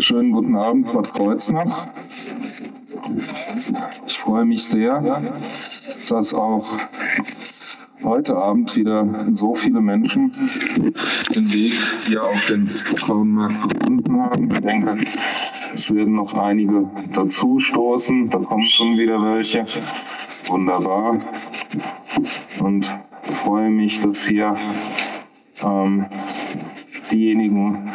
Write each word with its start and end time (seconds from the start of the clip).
Schönen 0.00 0.30
guten 0.30 0.54
Abend, 0.54 0.92
Bad 0.92 1.12
Kreuznach. 1.12 1.88
Ich 4.06 4.18
freue 4.18 4.44
mich 4.44 4.64
sehr, 4.64 5.22
dass 6.08 6.34
auch 6.34 6.78
heute 8.04 8.36
Abend 8.36 8.76
wieder 8.76 9.26
so 9.32 9.56
viele 9.56 9.80
Menschen 9.80 10.32
den 11.34 11.52
Weg 11.52 11.72
hier 12.06 12.22
auf 12.22 12.46
den 12.46 12.68
Frauenmarkt 12.68 13.70
gefunden 13.70 14.20
haben. 14.20 14.50
Ich 14.52 14.60
denke, 14.60 14.98
es 15.74 15.92
werden 15.92 16.14
noch 16.14 16.32
einige 16.34 16.88
dazu 17.12 17.58
stoßen. 17.58 18.30
Da 18.30 18.38
kommen 18.38 18.62
schon 18.62 18.96
wieder 18.98 19.20
welche. 19.20 19.66
Wunderbar. 20.46 21.18
Und 22.60 22.98
freue 23.32 23.68
mich, 23.68 24.00
dass 24.00 24.26
hier 24.26 24.56
ähm, 25.64 26.06
diejenigen 27.10 27.90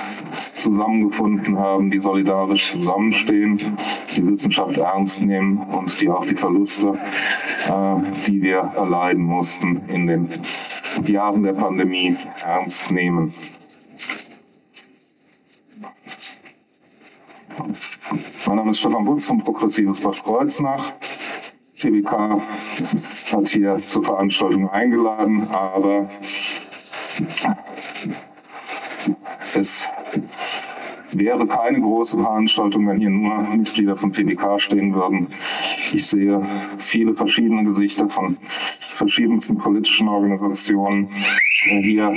zusammengefunden 0.63 1.59
haben, 1.59 1.91
die 1.91 1.99
solidarisch 1.99 2.71
zusammenstehen, 2.71 3.77
die 4.16 4.26
Wissenschaft 4.26 4.77
ernst 4.77 5.21
nehmen 5.21 5.58
und 5.58 5.99
die 5.99 6.09
auch 6.09 6.26
die 6.26 6.35
Verluste, 6.35 6.98
äh, 7.67 7.95
die 8.27 8.41
wir 8.41 8.71
erleiden 8.76 9.23
mussten 9.23 9.84
in 9.90 10.07
den 10.07 10.30
Jahren 11.05 11.44
der 11.44 11.54
Pandemie, 11.54 12.16
ernst 12.44 12.91
nehmen. 12.91 13.34
Mein 18.45 18.55
Name 18.55 18.71
ist 18.71 18.80
Stefan 18.80 19.05
Butz 19.05 19.26
vom 19.26 19.43
Progressives 19.43 20.02
Bad 20.02 20.23
Kreuznach. 20.23 20.93
TBK 21.77 22.41
hat 23.34 23.49
hier 23.49 23.82
zur 23.88 24.05
Veranstaltung 24.05 24.70
eingeladen, 24.70 25.48
aber 25.49 26.09
es 29.55 29.90
wäre 31.18 31.48
keine 31.48 31.82
große 31.82 32.18
Veranstaltung, 32.18 32.88
wenn 32.88 32.98
hier 32.98 33.10
nur 33.10 33.42
Mitglieder 33.56 33.96
von 33.98 34.12
PBK 34.12 34.60
stehen 34.60 34.94
würden. 34.94 35.28
Ich 35.94 36.06
sehe 36.08 36.46
viele 36.78 37.14
verschiedene 37.14 37.64
Gesichter 37.64 38.10
von 38.10 38.38
verschiedensten 38.94 39.58
politischen 39.58 40.08
Organisationen 40.08 41.10
hier 41.82 42.16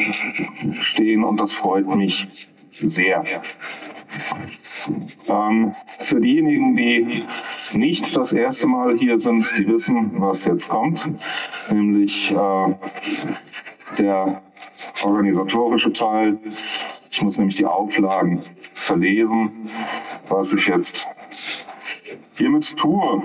stehen 0.81 1.25
und 1.25 1.41
das 1.41 1.53
freut 1.53 1.95
mich 1.95 2.27
sehr. 2.71 3.25
Ähm, 5.29 5.75
für 6.01 6.21
diejenigen, 6.21 6.77
die 6.77 7.23
nicht 7.73 8.17
das 8.17 8.33
erste 8.33 8.67
Mal 8.67 8.97
hier 8.97 9.19
sind, 9.19 9.47
die 9.59 9.67
wissen, 9.69 10.13
was 10.19 10.45
jetzt 10.45 10.69
kommt, 10.69 11.09
nämlich 11.71 12.33
äh, 12.33 12.75
der 13.99 14.43
organisatorische 15.03 15.93
Teil. 15.93 16.39
Ich 17.11 17.23
muss 17.23 17.39
nämlich 17.39 17.57
die 17.57 17.67
Auflagen 17.67 18.43
verlesen, 18.87 19.69
was 20.29 20.53
ich 20.55 20.69
jetzt 20.69 21.09
hiermit 22.37 22.77
tue. 22.77 23.23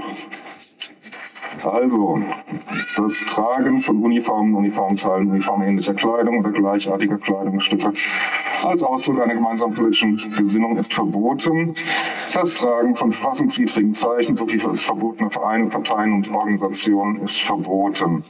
Also, 1.64 2.22
das 2.98 3.20
Tragen 3.26 3.82
von 3.82 4.02
Uniformen, 4.02 4.56
Uniformteilen, 4.56 5.30
uniformähnlicher 5.30 5.94
Kleidung 5.94 6.40
oder 6.40 6.50
gleichartiger 6.50 7.18
Kleidungsstücke 7.18 7.92
als 8.64 8.84
Ausdruck 8.84 9.22
einer 9.22 9.36
gemeinsamen 9.36 9.74
politischen 9.74 10.18
Gesinnung 10.38 10.78
ist 10.78 10.94
verboten. 10.94 11.76
Das 12.34 12.56
Tragen 12.56 12.96
von 12.96 13.12
verfassungswidrigen 13.12 13.94
Zeichen 13.94 14.36
sowie 14.36 14.60
verbotene 14.60 15.30
Vereine, 15.30 15.68
Parteien 15.68 16.14
und 16.14 16.32
Organisationen 16.32 17.22
ist 17.22 17.42
verboten 17.42 18.24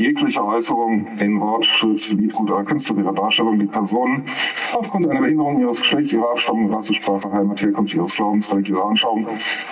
jegliche 0.00 0.44
Äußerung 0.44 1.06
in 1.18 1.40
Wort, 1.40 1.64
Schrift, 1.66 2.10
Liedgut 2.10 2.50
oder 2.50 2.64
künstlerischer 2.64 3.12
Darstellung, 3.12 3.58
die 3.58 3.66
Personen 3.66 4.24
aufgrund 4.72 5.08
einer 5.08 5.20
Behinderung 5.20 5.60
ihres 5.60 5.78
Geschlechts, 5.78 6.12
ihrer 6.12 6.30
Abstammung, 6.30 6.72
Rasse, 6.72 6.94
Sprache, 6.94 7.30
Heimat, 7.30 7.62
Herkunft, 7.62 7.94
ihres 7.94 8.14
Glaubens, 8.14 8.50
religiöser 8.50 8.86
Anschauung 8.86 9.26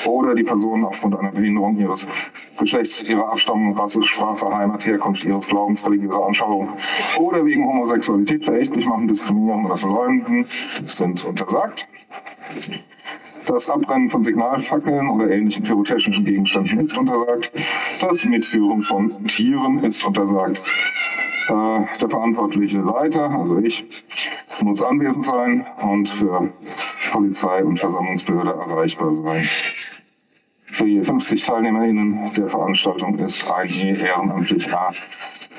oder 0.07 0.35
die 0.35 0.45
Personen 0.45 0.85
aufgrund 0.85 1.17
einer 1.17 1.33
Behinderung 1.33 1.79
ihres 1.79 2.07
Geschlechts, 2.59 3.09
ihrer 3.09 3.33
Abstammung, 3.33 3.77
Rasse, 3.77 4.03
Sprache, 4.03 4.55
Heimat, 4.55 4.87
Herkunft, 4.87 5.25
ihres 5.25 5.49
Glaubens, 5.49 5.85
religiöser 5.85 6.27
Anschauung 6.27 6.69
oder 7.19 7.45
wegen 7.45 7.65
Homosexualität 7.65 8.45
verächtlich 8.45 8.87
machen, 8.87 9.09
diskriminieren 9.09 9.65
oder 9.65 9.77
verleumden 9.77 10.47
sind 10.85 11.25
untersagt. 11.25 11.89
Das 13.49 13.71
Abbrennen 13.71 14.11
von 14.11 14.23
Signalfackeln 14.23 15.09
oder 15.09 15.31
ähnlichen 15.31 15.65
pyrotechnischen 15.65 16.23
Gegenständen 16.27 16.81
ist 16.81 16.99
untersagt. 16.99 17.51
Das 17.99 18.27
Mitführen 18.27 18.83
von 18.83 19.27
Tieren 19.27 19.83
ist 19.85 20.05
untersagt. 20.05 20.61
Äh, 21.49 21.81
der 21.99 22.11
verantwortliche 22.11 22.81
Leiter, 22.81 23.31
also 23.31 23.59
ich, 23.59 23.87
muss 24.61 24.83
anwesend 24.83 25.25
sein 25.25 25.67
und 25.81 26.11
für 26.11 26.53
Polizei 27.11 27.65
und 27.65 27.81
Versammlungsbehörde 27.81 28.51
erreichbar 28.51 29.15
sein. 29.15 29.45
Für 30.67 30.87
je 30.87 31.03
50 31.03 31.43
TeilnehmerInnen 31.43 32.31
der 32.37 32.51
Veranstaltung 32.51 33.19
ist 33.19 33.51
ein 33.51 33.71
ehrenamtlicher 33.71 34.93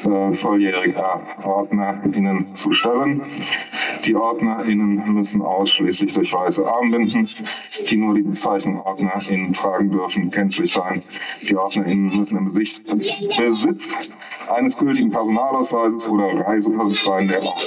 äh, 0.05 0.33
volljähriger 0.33 1.21
OrdnerInnen 1.43 2.55
zu 2.55 2.71
stellen. 2.71 3.23
Die 4.05 4.15
OrdnerInnen 4.15 5.13
müssen 5.13 5.41
ausschließlich 5.41 6.13
durch 6.13 6.33
weiße 6.33 6.65
Armbinden, 6.65 7.27
die 7.89 7.97
nur 7.97 8.15
die 8.15 8.21
Bezeichnung 8.21 8.81
OrdnerInnen 8.81 9.53
tragen 9.53 9.91
dürfen, 9.91 10.31
kenntlich 10.31 10.71
sein. 10.71 11.03
Die 11.41 11.55
OrdnerInnen 11.55 12.17
müssen 12.17 12.37
im 12.37 12.45
Besitz, 12.45 12.81
Besitz 13.37 14.09
eines 14.49 14.77
gültigen 14.77 15.09
Personalausweises 15.09 16.07
oder 16.07 16.27
Reisepass 16.45 17.03
sein, 17.03 17.27
der 17.27 17.43
auch 17.43 17.61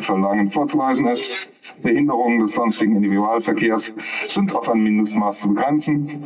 Verlangen 0.00 0.50
vorzuweisen 0.50 1.06
ist. 1.06 1.30
Behinderungen 1.82 2.40
des 2.40 2.54
sonstigen 2.54 2.96
Individualverkehrs 2.96 3.92
sind 4.28 4.54
auf 4.54 4.68
ein 4.70 4.82
Mindestmaß 4.82 5.40
zu 5.40 5.48
begrenzen. 5.48 6.24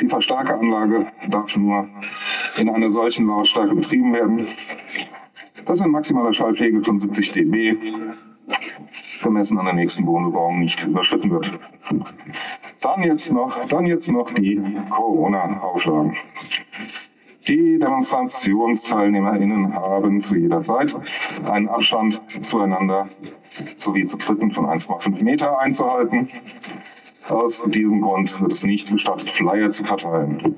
Die 0.00 0.08
Verstärkeranlage 0.08 1.06
darf 1.28 1.56
nur 1.56 1.88
in 2.56 2.68
einer 2.68 2.90
solchen 2.90 3.26
Lautstärke 3.26 3.74
betrieben 3.74 4.12
werden, 4.12 4.46
dass 5.64 5.80
ein 5.80 5.90
maximaler 5.90 6.32
Schallpegel 6.32 6.82
von 6.82 6.98
70 6.98 7.32
dB 7.32 7.76
gemessen 9.22 9.58
an 9.58 9.66
der 9.66 9.74
nächsten 9.74 10.06
Wohnbebauung 10.06 10.58
nicht 10.58 10.84
überschritten 10.84 11.30
wird. 11.30 11.58
Dann 12.80 13.02
jetzt 13.02 13.32
noch, 13.32 13.66
dann 13.66 13.86
jetzt 13.86 14.08
noch 14.08 14.30
die 14.32 14.60
Corona-Auflagen. 14.90 16.16
Die 17.48 17.78
DemonstrationsteilnehmerInnen 17.78 19.74
haben 19.74 20.20
zu 20.20 20.36
jeder 20.36 20.60
Zeit 20.62 20.94
einen 21.50 21.68
Abstand 21.68 22.20
zueinander 22.44 23.08
sowie 23.76 24.04
zu 24.06 24.18
Dritten 24.18 24.50
von 24.50 24.66
1,5 24.66 25.24
Meter 25.24 25.58
einzuhalten. 25.58 26.28
Aus 27.28 27.62
diesem 27.66 28.02
Grund 28.02 28.40
wird 28.40 28.52
es 28.52 28.64
nicht 28.64 28.90
gestattet, 28.90 29.30
Flyer 29.30 29.70
zu 29.70 29.84
verteilen. 29.84 30.56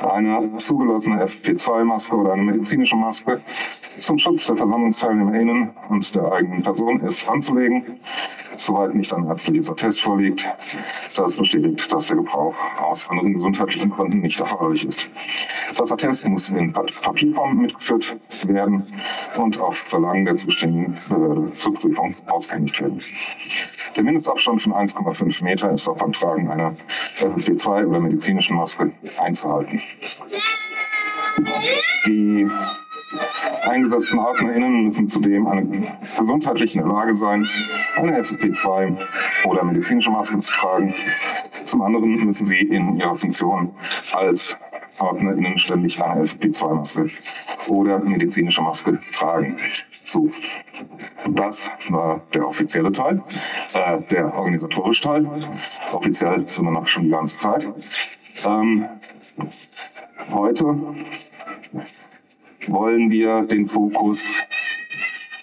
Eine 0.00 0.56
zugelassene 0.58 1.24
FP2-Maske 1.24 2.14
oder 2.14 2.32
eine 2.32 2.42
medizinische 2.42 2.96
Maske 2.96 3.40
zum 3.98 4.18
Schutz 4.18 4.46
der 4.46 4.56
VersammlungsteilnehmerInnen 4.56 5.70
und 5.88 6.14
der 6.14 6.32
eigenen 6.32 6.62
Person 6.62 7.00
ist 7.00 7.28
anzulegen, 7.28 8.00
soweit 8.56 8.94
nicht 8.94 9.12
ein 9.14 9.26
ärztliches 9.26 9.70
Attest 9.70 10.00
vorliegt, 10.00 10.46
das 11.16 11.36
bestätigt, 11.36 11.92
dass 11.92 12.08
der 12.08 12.16
Gebrauch 12.16 12.54
aus 12.80 13.08
anderen 13.08 13.34
gesundheitlichen 13.34 13.90
Gründen 13.90 14.20
nicht 14.20 14.40
erforderlich 14.40 14.86
ist. 14.86 15.08
Das 15.78 15.90
Attest 15.90 16.26
muss 16.28 16.50
in 16.50 16.72
Papierform 16.72 17.58
mitgeführt 17.58 18.16
werden 18.46 18.84
und 19.38 19.58
auf 19.60 19.76
Verlangen 19.76 20.24
der 20.24 20.36
zuständigen 20.36 20.94
Behörde 21.08 21.52
zur 21.54 21.74
Prüfung 21.74 22.14
ausgehändigt 22.26 22.80
werden. 22.80 23.00
Der 23.96 24.02
Mindestabstand 24.02 24.62
von 24.62 24.72
1,5 24.72 25.44
Meter 25.44 25.70
ist 25.70 25.86
auch 25.86 25.96
beim 25.96 26.12
Tragen 26.12 26.50
einer 26.50 26.74
FFP2 27.18 27.86
oder 27.86 28.00
medizinischen 28.00 28.56
Maske 28.56 28.90
einzuhalten. 29.22 29.80
Die 32.06 32.48
eingesetzten 33.62 34.18
AtmerInnen 34.18 34.84
müssen 34.84 35.08
zudem 35.08 35.46
eine 35.46 35.66
gesundheitlich 36.18 36.74
in 36.74 36.82
der 36.82 36.90
Lage 36.90 37.14
sein, 37.14 37.46
eine 37.96 38.20
FFP2 38.20 38.96
oder 39.46 39.64
medizinische 39.64 40.10
Maske 40.10 40.38
zu 40.40 40.52
tragen. 40.52 40.94
Zum 41.64 41.82
anderen 41.82 42.24
müssen 42.24 42.46
sie 42.46 42.60
in 42.60 42.96
ihrer 42.96 43.14
Funktion 43.14 43.74
als 44.12 44.56
PartnerInnen 44.98 45.58
ständig 45.58 46.02
eine 46.02 46.22
FFP2-Maske 46.22 47.10
oder 47.68 48.00
medizinische 48.00 48.62
Maske 48.62 48.98
tragen. 49.12 49.56
So, 50.06 50.30
das 51.26 51.70
war 51.88 52.20
der 52.34 52.46
offizielle 52.46 52.92
Teil, 52.92 53.22
äh, 53.72 54.02
der 54.10 54.34
organisatorische 54.34 55.02
Teil. 55.02 55.26
Offiziell 55.92 56.46
sind 56.46 56.66
wir 56.66 56.72
noch 56.72 56.86
schon 56.86 57.04
die 57.04 57.10
ganze 57.10 57.38
Zeit. 57.38 57.66
Ähm, 58.44 58.86
heute 60.30 60.94
wollen 62.66 63.10
wir 63.10 63.44
den 63.44 63.66
Fokus 63.66 64.42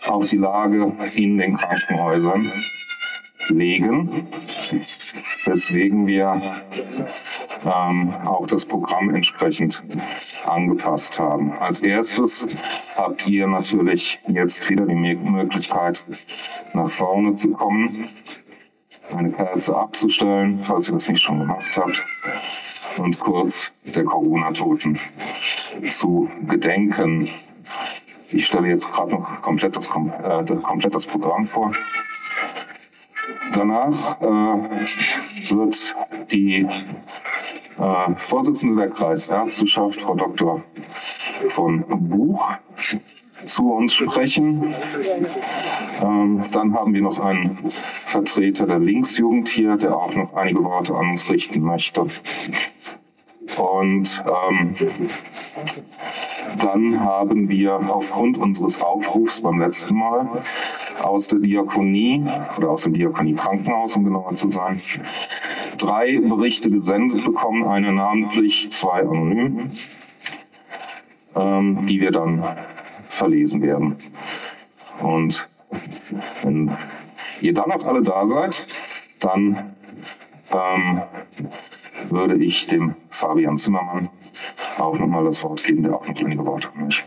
auf 0.06 0.28
die 0.28 0.38
Lage 0.38 0.94
in 1.16 1.40
den 1.40 1.58
Krankenhäusern 1.58 2.52
legen, 3.48 4.28
weswegen 5.46 6.06
wir 6.06 6.62
ähm, 7.66 8.10
auch 8.26 8.48
das 8.48 8.66
Programm 8.66 9.14
entsprechend 9.14 9.84
angepasst 10.46 11.20
haben. 11.20 11.54
Als 11.60 11.80
erstes 11.82 12.48
habt 12.96 13.28
ihr 13.28 13.48
natürlich 13.48 14.20
jetzt 14.28 14.70
wieder 14.70 14.86
die 14.86 14.96
Möglichkeit, 14.96 16.04
nach 16.74 16.90
vorne 16.90 17.36
zu 17.36 17.52
kommen 17.52 18.10
eine 19.16 19.32
Kerze 19.32 19.76
abzustellen, 19.76 20.62
falls 20.64 20.90
ihr 20.90 20.94
das 20.94 21.10
nicht 21.10 21.22
schon 21.22 21.40
gemacht 21.40 21.78
habt, 21.78 22.06
und 22.98 23.20
kurz 23.20 23.72
der 23.84 24.04
Corona-Toten 24.04 25.00
zu 25.88 26.30
gedenken. 26.48 27.30
Ich 28.30 28.46
stelle 28.46 28.68
jetzt 28.68 28.92
gerade 28.92 29.12
noch 29.12 29.42
komplett 29.42 29.76
das, 29.76 29.88
äh, 29.88 30.56
komplett 30.62 30.96
das 30.96 31.06
Programm 31.06 31.46
vor. 31.46 31.72
Danach 33.54 34.22
äh, 34.22 34.86
wird 35.50 35.96
die 36.32 36.68
äh, 37.78 38.16
Vorsitzende 38.18 38.82
der 38.82 38.90
Kreisärzteschaft, 38.90 40.02
Frau 40.02 40.16
Dr. 40.16 40.64
von 41.50 41.84
Buch, 42.10 42.52
zu 43.46 43.74
uns 43.74 43.94
sprechen. 43.94 44.74
Ähm, 46.02 46.42
dann 46.52 46.74
haben 46.74 46.94
wir 46.94 47.02
noch 47.02 47.20
einen 47.20 47.58
Vertreter 48.06 48.68
der 48.68 48.80
Linksjugend 48.80 49.50
hier, 49.50 49.78
der 49.78 49.96
auch 49.96 50.14
noch 50.14 50.34
einige 50.34 50.64
Worte 50.64 50.96
an 50.96 51.10
uns 51.10 51.30
richten 51.30 51.62
möchte. 51.62 52.08
Und 53.58 54.24
ähm, 54.52 54.76
dann 56.60 57.00
haben 57.00 57.50
wir 57.50 57.74
aufgrund 57.74 58.38
unseres 58.38 58.82
Aufrufs 58.82 59.42
beim 59.42 59.60
letzten 59.60 59.96
Mal 59.96 60.44
aus 61.04 61.28
der 61.28 61.40
Diakonie 61.40 62.26
oder 62.58 62.70
aus 62.70 62.84
dem 62.84 62.94
Diakonie 62.94 63.34
Krankenhaus, 63.34 63.96
um 63.96 64.04
genauer 64.04 64.36
zu 64.36 64.52
sein, 64.52 64.82
drei 65.78 66.20
Berichte 66.20 66.70
gesendet 66.70 67.26
bekommen, 67.26 67.68
eine 67.68 67.92
namentlich, 67.92 68.72
zwei 68.72 69.02
anonym, 69.02 69.72
ähm, 71.36 71.86
die 71.86 72.02
wir 72.02 72.12
dann 72.12 72.44
verlesen 73.10 73.62
werden. 73.62 73.96
Und 75.02 75.50
wenn 76.44 76.76
ihr 77.42 77.54
dann 77.54 77.70
noch 77.70 77.86
alle 77.86 78.02
da 78.02 78.28
seid, 78.28 78.68
dann 79.20 79.74
ähm, 80.52 81.02
würde 82.10 82.36
ich 82.36 82.68
dem 82.68 82.96
Fabian 83.10 83.58
Zimmermann 83.58 84.10
auch 84.78 84.98
nochmal 84.98 85.26
das 85.26 85.44
Wort 85.44 85.64
geben, 85.64 85.84
der 85.84 85.96
auch 85.96 86.06
noch 86.08 86.16
einige 86.24 86.46
Worte 86.46 86.70
an 86.76 86.86
mich 86.86 87.04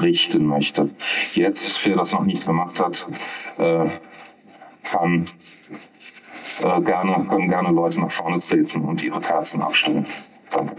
richten 0.00 0.46
möchte. 0.46 0.90
Jetzt, 1.34 1.86
wer 1.86 1.96
das 1.96 2.12
noch 2.12 2.24
nicht 2.24 2.46
gemacht 2.46 2.80
hat, 2.80 3.06
äh, 3.58 3.88
kann 4.82 5.28
äh, 6.62 6.80
gerne, 6.82 7.26
können 7.28 7.48
gerne 7.48 7.70
Leute 7.70 8.00
nach 8.00 8.12
vorne 8.12 8.40
treten 8.40 8.82
und 8.82 9.02
ihre 9.02 9.20
Kerzen 9.20 9.62
abstellen. 9.62 10.06
Danke. 10.50 10.76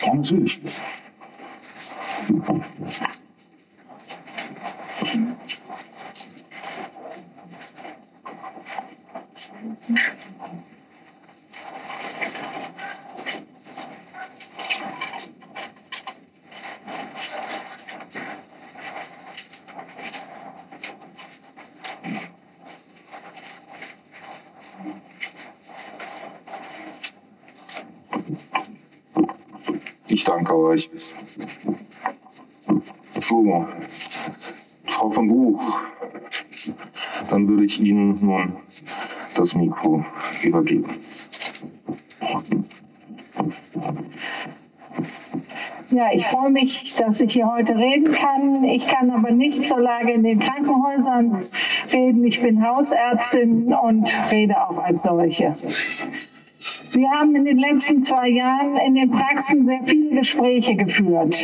Ja, 0.00 0.14
natürlich. 0.14 0.60
Ich 30.06 30.24
danke 30.24 30.56
euch. 30.56 30.90
So, 33.20 33.66
Frau 34.86 35.10
von 35.10 35.28
Buch, 35.28 35.80
dann 37.30 37.48
würde 37.48 37.64
ich 37.64 37.80
Ihnen 37.80 38.18
nun 38.20 38.56
das 39.34 39.54
übergeben. 40.44 40.90
Ja, 45.90 46.10
ich 46.12 46.24
freue 46.24 46.50
mich, 46.50 46.94
dass 46.96 47.20
ich 47.20 47.32
hier 47.32 47.50
heute 47.50 47.76
reden 47.76 48.12
kann. 48.12 48.62
Ich 48.62 48.86
kann 48.86 49.10
aber 49.10 49.32
nicht 49.32 49.66
zur 49.66 49.80
Lage 49.80 50.12
in 50.12 50.22
den 50.22 50.38
Krankenhäusern 50.38 51.46
reden. 51.92 52.24
Ich 52.24 52.40
bin 52.40 52.64
Hausärztin 52.64 53.74
und 53.74 54.08
rede 54.30 54.54
auch 54.56 54.78
als 54.78 55.02
solche. 55.02 55.56
Wir 56.92 57.10
haben 57.10 57.34
in 57.34 57.44
den 57.44 57.58
letzten 57.58 58.04
zwei 58.04 58.28
Jahren 58.28 58.76
in 58.76 58.94
den 58.94 59.10
Praxen 59.10 59.66
sehr 59.66 59.80
viele 59.84 60.16
Gespräche 60.16 60.76
geführt. 60.76 61.36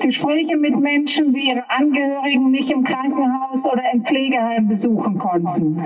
Gespräche 0.00 0.56
mit 0.56 0.78
Menschen, 0.78 1.34
die 1.34 1.48
ihre 1.48 1.68
Angehörigen 1.68 2.50
nicht 2.50 2.70
im 2.70 2.84
Krankenhaus 2.84 3.64
oder 3.64 3.82
im 3.92 4.04
Pflegeheim 4.04 4.68
besuchen 4.68 5.18
konnten. 5.18 5.82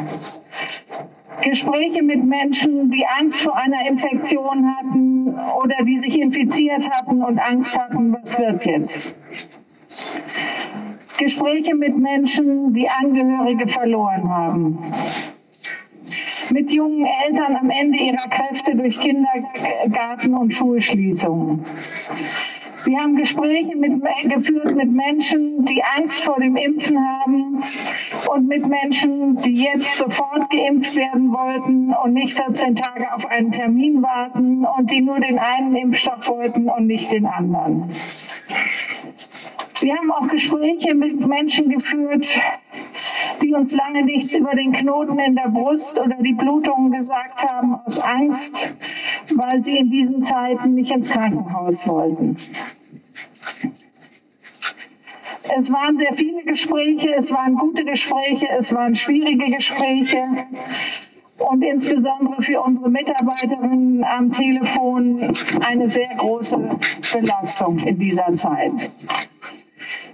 Gespräche 1.41 2.03
mit 2.03 2.25
Menschen, 2.25 2.91
die 2.91 3.07
Angst 3.07 3.41
vor 3.41 3.57
einer 3.57 3.87
Infektion 3.89 4.77
hatten 4.77 5.35
oder 5.63 5.85
die 5.85 5.99
sich 5.99 6.21
infiziert 6.21 6.89
hatten 6.91 7.23
und 7.23 7.39
Angst 7.39 7.77
hatten, 7.77 8.13
was 8.13 8.39
wird 8.39 8.65
jetzt. 8.67 9.15
Gespräche 11.19 11.75
mit 11.75 11.97
Menschen, 11.97 12.75
die 12.75 12.89
Angehörige 12.89 13.69
verloren 13.69 14.29
haben 14.29 14.79
mit 16.53 16.71
jungen 16.71 17.07
Eltern 17.07 17.57
am 17.57 17.71
Ende 17.71 17.99
ihrer 17.99 18.29
Kräfte 18.29 18.77
durch 18.77 19.01
Kindergarten- 19.01 20.35
und 20.35 20.53
Schulschließungen. 20.53 21.65
Wir 22.85 22.99
haben 22.99 23.17
Gespräche 23.17 23.77
mit, 23.77 24.03
geführt 24.25 24.75
mit 24.75 24.91
Menschen, 24.91 25.65
die 25.65 25.83
Angst 25.85 26.25
vor 26.25 26.41
dem 26.41 26.57
Impfen 26.57 26.99
haben 26.99 27.63
und 28.33 28.49
mit 28.49 28.67
Menschen, 28.67 29.37
die 29.37 29.55
jetzt 29.55 29.99
sofort 29.99 30.51
geimpft 30.51 30.97
werden 30.97 31.33
wollten 31.33 31.95
und 31.95 32.15
nicht 32.15 32.37
14 32.37 32.75
Tage 32.75 33.15
auf 33.15 33.27
einen 33.27 33.53
Termin 33.53 34.03
warten 34.03 34.65
und 34.65 34.91
die 34.91 35.01
nur 35.01 35.21
den 35.21 35.39
einen 35.39 35.77
Impfstoff 35.77 36.29
wollten 36.29 36.69
und 36.69 36.87
nicht 36.87 37.13
den 37.13 37.27
anderen. 37.27 37.91
Wir 39.81 39.97
haben 39.97 40.13
auch 40.13 40.29
Gespräche 40.29 40.95
mit 40.95 41.27
Menschen 41.27 41.69
geführt, 41.69 42.41
die 43.43 43.53
uns 43.53 43.75
lange 43.75 44.05
nichts 44.05 44.35
über 44.37 44.55
den 44.55 44.73
Knoten 44.73 45.19
in 45.19 45.35
der 45.35 45.49
Brust 45.49 45.99
oder 45.99 46.17
die 46.21 46.35
Blutungen 46.35 46.93
gesagt 46.93 47.43
haben 47.51 47.75
aus 47.85 47.99
Angst, 47.99 48.75
weil 49.35 49.65
sie 49.65 49.79
in 49.79 49.91
diesen 49.91 50.23
Zeiten 50.23 50.75
nicht 50.75 50.93
ins 50.93 51.11
Krankenhaus 51.11 51.87
wollten. 51.87 52.37
Es 55.57 55.71
waren 55.73 55.99
sehr 55.99 56.15
viele 56.15 56.45
Gespräche, 56.45 57.15
es 57.15 57.33
waren 57.33 57.57
gute 57.57 57.85
Gespräche, 57.85 58.49
es 58.59 58.73
waren 58.75 58.95
schwierige 58.95 59.51
Gespräche 59.51 60.25
und 61.39 61.63
insbesondere 61.63 62.43
für 62.43 62.61
unsere 62.61 62.89
Mitarbeiterinnen 62.89 64.05
am 64.05 64.33
Telefon 64.33 65.35
eine 65.61 65.91
sehr 65.91 66.15
große 66.17 66.57
Belastung 67.13 67.79
in 67.81 67.99
dieser 67.99 68.35
Zeit. 68.37 68.91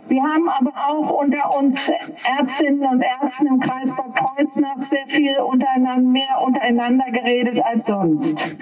Wir 0.09 0.23
haben 0.23 0.49
aber 0.49 0.73
auch 0.89 1.11
unter 1.11 1.55
uns 1.59 1.91
Ärztinnen 2.39 2.87
und 2.89 3.03
Ärzten 3.03 3.47
im 3.47 3.61
Kreis 3.61 3.95
Bad 3.95 4.17
Kreuznach 4.17 4.81
sehr 4.81 5.07
viel 5.07 5.39
untereinander, 5.39 6.01
mehr 6.01 6.41
untereinander 6.43 7.11
geredet 7.13 7.63
als 7.63 7.87
sonst. 7.87 8.57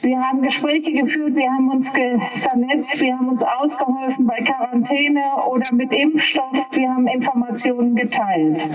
Wir 0.00 0.20
haben 0.20 0.42
Gespräche 0.42 0.92
geführt, 0.92 1.34
wir 1.34 1.50
haben 1.50 1.68
uns 1.68 1.90
vernetzt, 1.90 3.00
wir 3.00 3.16
haben 3.16 3.28
uns 3.28 3.44
ausgeholfen 3.44 4.26
bei 4.26 4.38
Quarantäne 4.38 5.22
oder 5.48 5.72
mit 5.74 5.92
Impfstoff, 5.92 6.66
wir 6.72 6.90
haben 6.90 7.06
Informationen 7.06 7.94
geteilt. 7.94 8.66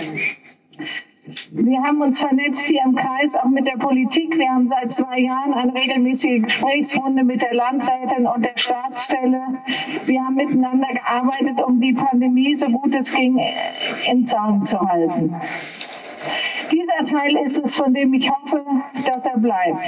Wir 1.51 1.83
haben 1.83 2.01
uns 2.01 2.21
vernetzt 2.21 2.65
hier 2.67 2.83
im 2.85 2.95
Kreis, 2.95 3.35
auch 3.35 3.49
mit 3.49 3.67
der 3.67 3.77
Politik. 3.77 4.37
Wir 4.37 4.49
haben 4.49 4.69
seit 4.69 4.93
zwei 4.93 5.19
Jahren 5.19 5.53
eine 5.53 5.73
regelmäßige 5.73 6.43
Gesprächsrunde 6.43 7.25
mit 7.25 7.41
der 7.41 7.53
Landrätin 7.53 8.27
und 8.27 8.45
der 8.45 8.55
Staatsstelle. 8.55 9.41
Wir 10.05 10.23
haben 10.23 10.35
miteinander 10.35 10.87
gearbeitet, 10.87 11.61
um 11.65 11.81
die 11.81 11.93
Pandemie, 11.93 12.55
so 12.55 12.67
gut 12.67 12.95
es 12.95 13.13
ging, 13.13 13.41
im 14.09 14.25
Zaun 14.25 14.65
zu 14.65 14.79
halten. 14.79 15.35
Dieser 16.71 17.05
Teil 17.05 17.35
ist 17.45 17.57
es, 17.57 17.75
von 17.75 17.93
dem 17.93 18.13
ich 18.13 18.29
hoffe, 18.29 18.63
dass 19.05 19.25
er 19.25 19.37
bleibt. 19.37 19.79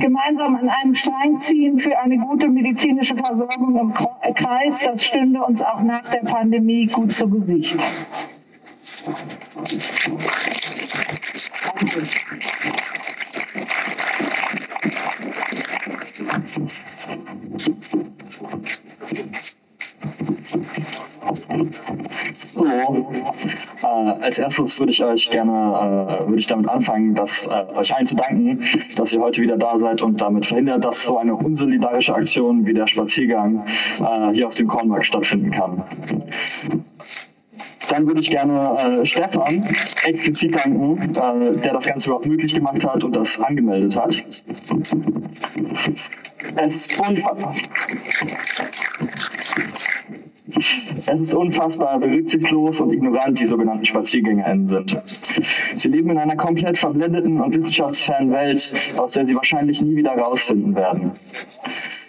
Gemeinsam 0.00 0.56
an 0.56 0.68
einem 0.68 0.94
Strang 0.94 1.40
ziehen 1.40 1.78
für 1.78 1.98
eine 1.98 2.18
gute 2.18 2.48
medizinische 2.48 3.16
Versorgung 3.16 3.78
im 3.78 4.34
Kreis, 4.34 4.78
das 4.78 5.04
stünde 5.04 5.42
uns 5.42 5.62
auch 5.62 5.80
nach 5.80 6.08
der 6.10 6.20
Pandemie 6.20 6.86
gut 6.86 7.12
zu 7.12 7.28
Gesicht. 7.28 7.76
So, 22.54 22.64
äh, 22.66 23.86
als 24.22 24.36
als 24.36 24.38
erstes 24.38 24.78
würde 24.78 24.92
ich 24.92 25.02
euch 25.02 25.30
gerne, 25.30 25.50
äh, 25.50 26.26
würde 26.26 26.38
ich 26.38 26.46
damit 26.46 26.68
anfangen, 26.68 27.14
dass, 27.14 27.46
äh, 27.46 27.64
euch 27.74 27.94
allen 27.94 28.06
zu 28.06 28.16
danken, 28.16 28.62
dass 28.96 29.12
ihr 29.12 29.20
heute 29.20 29.40
wieder 29.40 29.56
da 29.56 29.78
seid 29.78 30.02
und 30.02 30.20
damit 30.20 30.46
verhindert, 30.46 30.84
dass 30.84 31.04
so 31.04 31.18
eine 31.18 31.34
unsolidarische 31.34 32.14
Aktion 32.14 32.66
wie 32.66 32.74
der 32.74 32.86
Spaziergang 32.86 33.64
äh, 33.98 34.32
hier 34.32 34.46
auf 34.46 34.54
dem 34.54 34.68
Kornmarkt 34.68 35.06
stattfinden 35.06 35.50
kann. 35.50 35.84
Dann 37.88 38.06
würde 38.06 38.20
ich 38.20 38.30
gerne 38.30 39.00
äh, 39.00 39.06
Stefan 39.06 39.64
explizit 40.04 40.54
danken, 40.56 41.14
äh, 41.14 41.60
der 41.60 41.72
das 41.72 41.86
Ganze 41.86 42.08
überhaupt 42.08 42.26
möglich 42.26 42.52
gemacht 42.52 42.86
hat 42.86 43.04
und 43.04 43.16
das 43.16 43.38
angemeldet 43.40 43.96
hat. 43.96 44.22
Es 46.56 46.76
ist 46.76 47.00
unfassbar. 47.00 47.54
Es 51.06 51.20
ist 51.20 51.34
unfassbar, 51.34 52.00
wie 52.00 52.16
rücksichtslos 52.16 52.80
und 52.80 52.92
ignorant 52.92 53.38
die 53.38 53.46
sogenannten 53.46 53.84
SpaziergängerInnen 53.84 54.68
sind. 54.68 55.02
Sie 55.74 55.88
leben 55.88 56.10
in 56.10 56.18
einer 56.18 56.36
komplett 56.36 56.78
verblendeten 56.78 57.40
und 57.40 57.54
wissenschaftsfernen 57.54 58.32
Welt, 58.32 58.72
aus 58.96 59.12
der 59.12 59.26
sie 59.26 59.34
wahrscheinlich 59.34 59.82
nie 59.82 59.96
wieder 59.96 60.12
rausfinden 60.12 60.74
werden. 60.74 61.12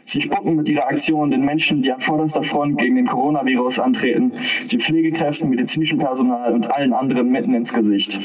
Sie 0.06 0.22
spucken 0.22 0.56
mit 0.56 0.70
ihrer 0.70 0.88
Aktion 0.88 1.32
den 1.32 1.44
Menschen, 1.44 1.82
die 1.82 1.92
an 1.92 2.00
vorderster 2.00 2.42
Front 2.42 2.78
gegen 2.78 2.96
den 2.96 3.08
Coronavirus 3.08 3.80
antreten, 3.80 4.32
den 4.72 4.80
Pflegekräften, 4.80 5.50
medizinischem 5.50 6.00
Personal 6.00 6.54
und 6.54 6.72
allen 6.72 6.94
anderen 6.94 7.30
mitten 7.30 7.54
ins 7.54 7.74
Gesicht. 7.74 8.18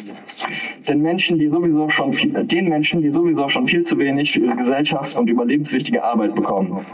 Den 0.89 1.01
Menschen, 1.01 1.39
die 1.39 1.49
sowieso 1.49 1.89
schon 1.89 2.13
viel, 2.13 2.33
den 2.45 2.69
Menschen, 2.69 3.03
die 3.03 3.11
sowieso 3.11 3.49
schon 3.49 3.69
viel 3.69 3.83
zu 3.83 3.99
wenig 3.99 4.33
für 4.33 4.41
ihre 4.41 4.55
gesellschafts- 4.55 5.17
und 5.17 5.29
überlebenswichtige 5.29 6.03
Arbeit 6.03 6.35
bekommen. 6.35 6.85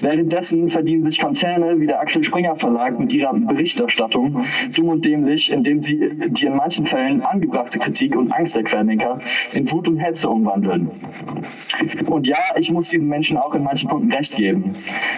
Währenddessen 0.00 0.70
verdienen 0.70 1.10
sich 1.10 1.18
Konzerne 1.20 1.80
wie 1.80 1.86
der 1.86 2.00
Axel 2.00 2.22
Springer 2.22 2.56
Verlag 2.56 2.98
mit 2.98 3.12
ihrer 3.12 3.32
Berichterstattung 3.34 4.44
dumm 4.74 4.88
und 4.88 5.04
dämlich, 5.04 5.50
indem 5.50 5.82
sie 5.82 6.10
die 6.28 6.46
in 6.46 6.56
manchen 6.56 6.86
Fällen 6.86 7.22
angebrachte 7.22 7.78
Kritik 7.78 8.16
und 8.16 8.32
Angst 8.32 8.56
der 8.56 8.62
Querdenker 8.62 9.18
in 9.52 9.70
Wut 9.70 9.88
und 9.88 9.98
Hetze 9.98 10.28
umwandeln. 10.28 10.90
Und 12.06 12.26
ja, 12.26 12.38
ich 12.58 12.70
muss 12.70 12.90
diesen 12.90 13.08
Menschen 13.08 13.36
auch 13.36 13.54
in 13.54 13.62
manchen 13.62 13.88
Punkten 13.88 14.12
Recht 14.12 14.36
geben. 14.36 14.72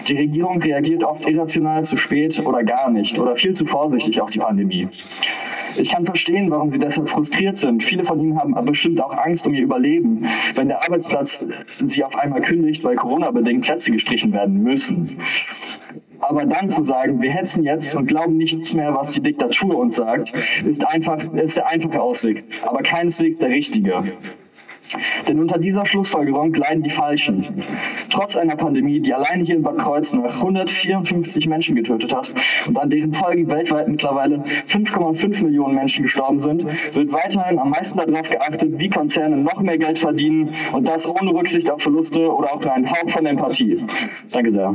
Die 0.07 0.17
Regierung 0.17 0.61
reagiert 0.61 1.03
oft 1.03 1.27
irrational, 1.27 1.83
zu 1.85 1.97
spät 1.97 2.39
oder 2.39 2.63
gar 2.63 2.89
nicht 2.89 3.19
oder 3.19 3.35
viel 3.35 3.53
zu 3.53 3.65
vorsichtig 3.65 4.21
auf 4.21 4.29
die 4.29 4.39
Pandemie. 4.39 4.87
Ich 5.79 5.89
kann 5.89 6.05
verstehen, 6.05 6.49
warum 6.51 6.71
sie 6.71 6.79
deshalb 6.79 7.09
frustriert 7.09 7.57
sind. 7.57 7.83
Viele 7.83 8.03
von 8.03 8.19
ihnen 8.19 8.39
haben 8.39 8.53
bestimmt 8.65 9.01
auch 9.01 9.15
Angst 9.17 9.45
um 9.47 9.53
ihr 9.53 9.63
Überleben, 9.63 10.25
wenn 10.55 10.67
der 10.67 10.83
Arbeitsplatz 10.83 11.45
sie 11.65 12.03
auf 12.03 12.17
einmal 12.17 12.41
kündigt, 12.41 12.83
weil 12.83 12.95
Corona-bedingt 12.95 13.63
Plätze 13.63 13.91
gestrichen 13.91 14.33
werden 14.33 14.61
müssen. 14.63 15.17
Aber 16.19 16.45
dann 16.45 16.69
zu 16.69 16.83
sagen, 16.83 17.21
wir 17.21 17.31
hetzen 17.31 17.63
jetzt 17.63 17.95
und 17.95 18.05
glauben 18.05 18.37
nichts 18.37 18.73
mehr, 18.73 18.93
was 18.93 19.11
die 19.11 19.21
Diktatur 19.21 19.77
uns 19.77 19.95
sagt, 19.95 20.33
ist, 20.65 20.87
einfach, 20.87 21.33
ist 21.33 21.57
der 21.57 21.67
einfache 21.67 21.99
Ausweg, 21.99 22.43
aber 22.61 22.83
keineswegs 22.83 23.39
der 23.39 23.49
richtige. 23.49 24.03
Denn 25.27 25.39
unter 25.39 25.57
dieser 25.57 25.85
Schlussfolgerung 25.85 26.53
leiden 26.53 26.83
die 26.83 26.89
Falschen. 26.89 27.63
Trotz 28.09 28.35
einer 28.35 28.55
Pandemie, 28.55 28.99
die 28.99 29.13
allein 29.13 29.43
hier 29.43 29.55
in 29.55 29.63
Bad 29.63 29.77
Kreuznach 29.77 30.35
154 30.37 31.47
Menschen 31.47 31.75
getötet 31.75 32.15
hat 32.15 32.31
und 32.67 32.77
an 32.77 32.89
deren 32.89 33.13
Folgen 33.13 33.49
weltweit 33.49 33.87
mittlerweile 33.87 34.43
5,5 34.67 35.43
Millionen 35.45 35.75
Menschen 35.75 36.03
gestorben 36.03 36.39
sind, 36.39 36.65
wird 36.93 37.13
weiterhin 37.13 37.59
am 37.59 37.69
meisten 37.69 37.97
darauf 37.97 38.29
geachtet, 38.29 38.79
wie 38.79 38.89
Konzerne 38.89 39.37
noch 39.37 39.61
mehr 39.61 39.77
Geld 39.77 39.99
verdienen 39.99 40.53
und 40.73 40.87
das 40.87 41.07
ohne 41.07 41.33
Rücksicht 41.33 41.69
auf 41.69 41.81
Verluste 41.81 42.31
oder 42.31 42.53
auch 42.53 42.61
nur 42.63 42.73
einen 42.73 42.89
Hauch 42.89 43.09
von 43.09 43.25
Empathie. 43.25 43.85
Danke 44.31 44.51
sehr. 44.51 44.73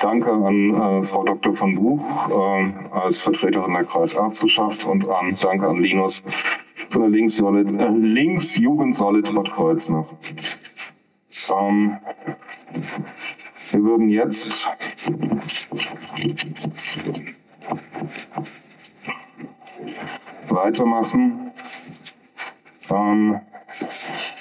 Danke 0.00 0.32
an 0.32 1.02
äh, 1.02 1.04
Frau 1.04 1.24
Dr. 1.24 1.56
von 1.56 1.74
Buch 1.74 2.28
äh, 2.30 2.72
als 2.92 3.20
Vertreterin 3.20 3.72
der 3.72 3.84
Kreisärzteschaft 3.84 4.84
und 4.84 5.08
an, 5.08 5.36
danke 5.40 5.68
an 5.68 5.82
Linus 5.82 6.22
von 6.90 7.02
der 7.02 7.10
Linksjugend 7.10 7.80
äh, 7.80 7.88
Links 7.88 8.54
Solid 8.98 9.34
Bad 9.34 9.52
Kreuznach. 9.52 10.06
Ähm, 11.50 11.96
wir 13.70 13.82
würden 13.82 14.08
jetzt 14.08 14.68
weitermachen. 20.48 21.50
Ähm, 22.90 23.40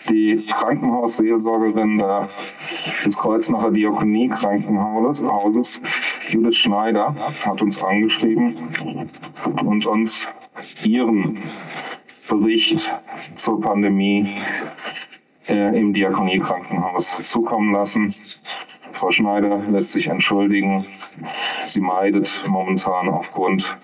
die 0.10 0.46
Krankenhausseelsorgerin 0.48 2.04
des 3.06 3.18
Kreuznacher 3.18 3.72
Diakonie-Krankenhauses, 3.72 5.82
Judith 6.30 6.58
Schneider, 6.58 7.16
hat 7.46 7.62
uns 7.62 7.84
angeschrieben 7.84 8.56
und 9.64 9.86
uns 9.86 10.28
ihren 10.84 11.38
Bericht 12.30 12.94
zur 13.36 13.62
Pandemie 13.62 14.30
äh, 15.48 15.78
im 15.78 15.94
Diakonie-Krankenhaus 15.94 17.18
zukommen 17.24 17.74
lassen. 17.74 18.16
Frau 18.94 19.12
Schneider 19.12 19.58
lässt 19.70 19.92
sich 19.92 20.08
entschuldigen. 20.08 20.86
Sie 21.66 21.82
meidet 21.82 22.46
momentan 22.48 23.10
aufgrund 23.10 23.78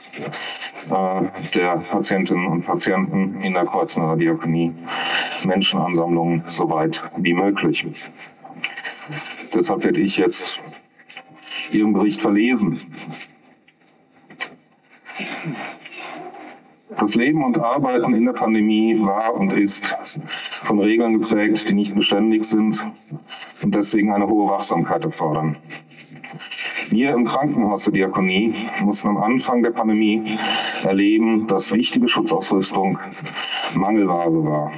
der 0.90 1.84
Patientinnen 1.90 2.48
und 2.48 2.66
Patienten 2.66 3.42
in 3.42 3.54
der 3.54 3.66
Kreuznacher 3.66 4.18
Diakonie 4.18 4.74
Menschenansammlungen 5.46 6.44
so 6.48 6.70
weit 6.70 7.04
wie 7.18 7.34
möglich. 7.34 7.86
Deshalb 9.54 9.84
werde 9.84 10.02
ich 10.02 10.18
jetzt 10.18 10.62
Ihren 11.72 11.94
Bericht 11.94 12.22
verlesen. 12.22 12.80
Das 17.00 17.16
Leben 17.16 17.44
und 17.44 17.58
Arbeiten 17.58 18.14
in 18.14 18.26
der 18.26 18.34
Pandemie 18.34 19.00
war 19.00 19.34
und 19.34 19.54
ist 19.54 19.98
von 20.64 20.80
Regeln 20.80 21.22
geprägt, 21.22 21.70
die 21.70 21.74
nicht 21.74 21.96
beständig 21.96 22.44
sind 22.44 22.86
und 23.64 23.74
deswegen 23.74 24.12
eine 24.12 24.28
hohe 24.28 24.50
Wachsamkeit 24.50 25.06
erfordern. 25.06 25.58
Wir 26.92 27.12
im 27.12 27.26
Krankenhaus 27.26 27.84
der 27.84 27.94
Diakonie 27.94 28.56
mussten 28.82 29.10
am 29.10 29.18
Anfang 29.18 29.62
der 29.62 29.70
Pandemie 29.70 30.40
erleben, 30.84 31.46
dass 31.46 31.72
wichtige 31.72 32.08
Schutzausrüstung 32.08 32.98
Mangelware 33.76 34.44
war. 34.44 34.72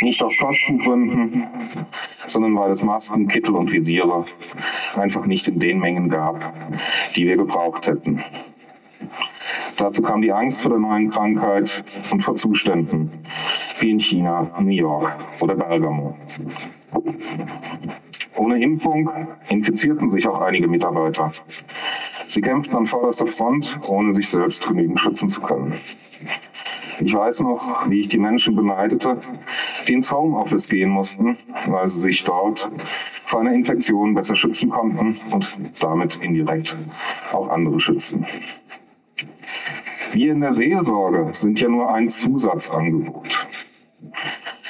Nicht 0.00 0.22
aus 0.22 0.36
Kostengründen, 0.38 1.48
sondern 2.26 2.54
weil 2.54 2.70
es 2.70 2.84
Masken, 2.84 3.26
Kittel 3.26 3.56
und 3.56 3.72
Visiere 3.72 4.26
einfach 4.94 5.26
nicht 5.26 5.48
in 5.48 5.58
den 5.58 5.80
Mengen 5.80 6.08
gab, 6.08 6.52
die 7.16 7.26
wir 7.26 7.36
gebraucht 7.36 7.88
hätten. 7.88 8.22
Dazu 9.78 10.02
kam 10.02 10.22
die 10.22 10.32
Angst 10.32 10.62
vor 10.62 10.70
der 10.70 10.78
neuen 10.78 11.10
Krankheit 11.10 11.84
und 12.12 12.22
vor 12.22 12.36
Zuständen 12.36 13.10
wie 13.80 13.90
in 13.90 13.98
China, 13.98 14.50
New 14.60 14.70
York 14.70 15.16
oder 15.40 15.56
Bergamo. 15.56 16.16
Ohne 18.36 18.62
Impfung 18.62 19.10
infizierten 19.48 20.10
sich 20.10 20.28
auch 20.28 20.40
einige 20.40 20.68
Mitarbeiter. 20.68 21.32
Sie 22.26 22.40
kämpften 22.40 22.76
an 22.76 22.86
vorderster 22.86 23.26
Front, 23.26 23.80
ohne 23.88 24.12
sich 24.12 24.28
selbst 24.28 24.66
genügend 24.66 25.00
schützen 25.00 25.28
zu 25.28 25.40
können. 25.40 25.74
Ich 27.00 27.14
weiß 27.14 27.40
noch, 27.40 27.88
wie 27.90 28.00
ich 28.00 28.08
die 28.08 28.18
Menschen 28.18 28.56
beneidete, 28.56 29.18
die 29.86 29.92
ins 29.92 30.10
Homeoffice 30.10 30.68
gehen 30.68 30.90
mussten, 30.90 31.36
weil 31.66 31.88
sie 31.90 32.00
sich 32.00 32.24
dort 32.24 32.70
vor 33.26 33.40
einer 33.40 33.52
Infektion 33.52 34.14
besser 34.14 34.34
schützen 34.34 34.70
konnten 34.70 35.18
und 35.32 35.58
damit 35.80 36.16
indirekt 36.16 36.76
auch 37.32 37.48
andere 37.48 37.80
schützten. 37.80 38.24
Wir 40.12 40.32
in 40.32 40.40
der 40.40 40.54
Seelsorge 40.54 41.28
sind 41.32 41.60
ja 41.60 41.68
nur 41.68 41.92
ein 41.92 42.08
Zusatzangebot. 42.08 43.35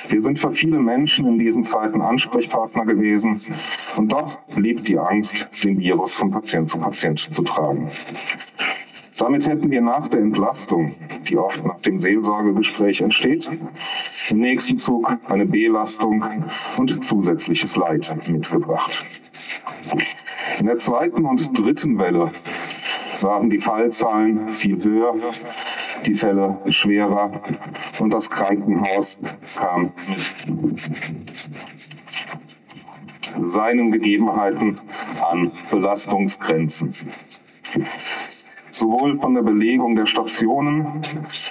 Wir 0.09 0.23
sind 0.23 0.39
für 0.39 0.53
viele 0.53 0.79
Menschen 0.79 1.27
in 1.27 1.39
diesen 1.39 1.65
Zeiten 1.65 2.01
Ansprechpartner 2.01 2.85
gewesen 2.85 3.41
und 3.97 4.13
doch 4.13 4.39
blieb 4.55 4.85
die 4.85 4.99
Angst, 4.99 5.49
den 5.65 5.79
Virus 5.79 6.17
von 6.17 6.31
Patient 6.31 6.69
zu 6.69 6.79
Patient 6.79 7.19
zu 7.19 7.43
tragen. 7.43 7.91
Damit 9.19 9.49
hätten 9.49 9.71
wir 9.71 9.81
nach 9.81 10.09
der 10.09 10.21
Entlastung, 10.21 10.95
die 11.27 11.39
oft 11.39 11.65
nach 11.65 11.81
dem 11.81 11.99
Seelsorgegespräch 11.99 13.01
entsteht, 13.01 13.51
im 14.31 14.41
nächsten 14.41 14.79
Zug 14.79 15.11
eine 15.29 15.47
Belastung 15.47 16.23
und 16.77 17.03
zusätzliches 17.03 17.77
Leid 17.77 18.15
mitgebracht. 18.29 19.05
In 20.59 20.67
der 20.67 20.79
zweiten 20.79 21.25
und 21.25 21.59
dritten 21.59 21.99
Welle 21.99 22.31
waren 23.23 23.49
die 23.49 23.59
Fallzahlen 23.59 24.51
viel 24.51 24.83
höher, 24.85 25.15
die 26.07 26.15
Fälle 26.15 26.59
schwerer 26.69 27.43
und 28.01 28.15
das 28.15 28.31
Krankenhaus 28.31 29.19
kam 29.57 29.93
mit 30.47 30.73
seinen 33.53 33.91
Gegebenheiten 33.91 34.81
an 35.29 35.53
Belastungsgrenzen. 35.71 36.95
Sowohl 38.71 39.19
von 39.19 39.35
der 39.35 39.43
Belegung 39.43 39.97
der 39.97 40.07
Stationen 40.07 41.03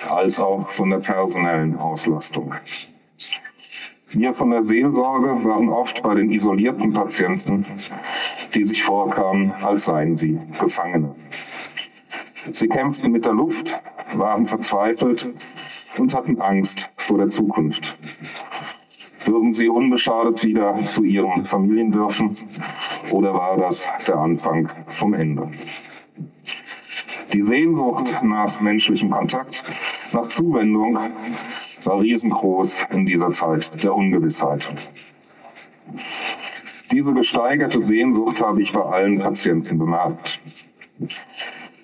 als 0.10 0.40
auch 0.40 0.70
von 0.72 0.90
der 0.90 1.00
personellen 1.00 1.78
Auslastung. 1.78 2.54
Wir 4.10 4.34
von 4.34 4.52
der 4.52 4.64
Seelsorge 4.64 5.44
waren 5.44 5.70
oft 5.70 6.02
bei 6.02 6.16
den 6.16 6.32
isolierten 6.32 6.94
Patienten, 6.94 7.66
die 8.54 8.64
sich 8.64 8.84
vorkamen, 8.84 9.52
als 9.52 9.86
seien 9.86 10.16
sie 10.16 10.40
Gefangene. 10.60 11.16
Sie 12.52 12.68
kämpften 12.68 13.12
mit 13.12 13.26
der 13.26 13.34
Luft, 13.34 13.82
waren 14.18 14.48
verzweifelt 14.48 15.30
und 15.98 16.16
hatten 16.16 16.42
Angst 16.42 16.92
vor 16.98 17.18
der 17.18 17.30
Zukunft. 17.30 17.98
Würden 19.26 19.54
sie 19.54 19.70
unbeschadet 19.70 20.44
wieder 20.44 20.80
zu 20.84 21.04
ihren 21.04 21.46
Familien 21.46 21.92
dürfen 21.92 22.38
oder 23.12 23.34
war 23.34 23.58
das 23.58 23.90
der 24.08 24.18
Anfang 24.18 24.70
vom 24.88 25.14
Ende? 25.14 25.50
Die 27.34 27.44
Sehnsucht 27.44 28.20
nach 28.24 28.62
menschlichem 28.62 29.10
Kontakt, 29.10 29.64
nach 30.14 30.28
Zuwendung 30.28 30.98
war 31.84 32.00
riesengroß 32.00 32.88
in 32.92 33.06
dieser 33.06 33.32
Zeit 33.32 33.84
der 33.84 33.96
Ungewissheit. 33.96 34.70
Diese 36.92 37.14
gesteigerte 37.14 37.82
Sehnsucht 37.82 38.42
habe 38.42 38.62
ich 38.62 38.72
bei 38.72 38.82
allen 38.82 39.20
Patienten 39.20 39.78
bemerkt. 39.78 40.40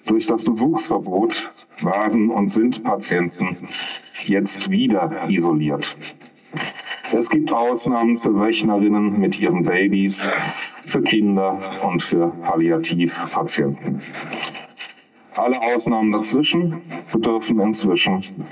Durch 0.06 0.28
das 0.28 0.44
Besuchsverbot 0.44 1.52
waren 1.84 2.30
und 2.30 2.50
sind 2.50 2.84
Patienten 2.84 3.58
jetzt 4.24 4.70
wieder 4.70 5.30
isoliert. 5.30 5.98
Es 7.14 7.30
gibt 7.30 7.52
Ausnahmen 7.52 8.18
für 8.18 8.34
Wöchnerinnen 8.34 9.20
mit 9.20 9.40
ihren 9.40 9.64
Babys, 9.64 10.30
für 10.86 11.02
Kinder 11.02 11.60
und 11.86 12.02
für 12.02 12.30
Palliativpatienten. 12.30 14.02
Alle 15.36 15.62
Ausnahmen 15.62 16.12
dazwischen 16.12 16.82
bedürfen 17.12 17.60
inzwischen 17.60 18.46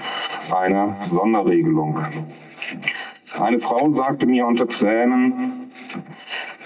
einer 0.53 0.98
Sonderregelung. 1.03 2.00
Eine 3.38 3.59
Frau 3.59 3.91
sagte 3.91 4.27
mir 4.27 4.45
unter 4.45 4.67
Tränen, 4.67 5.71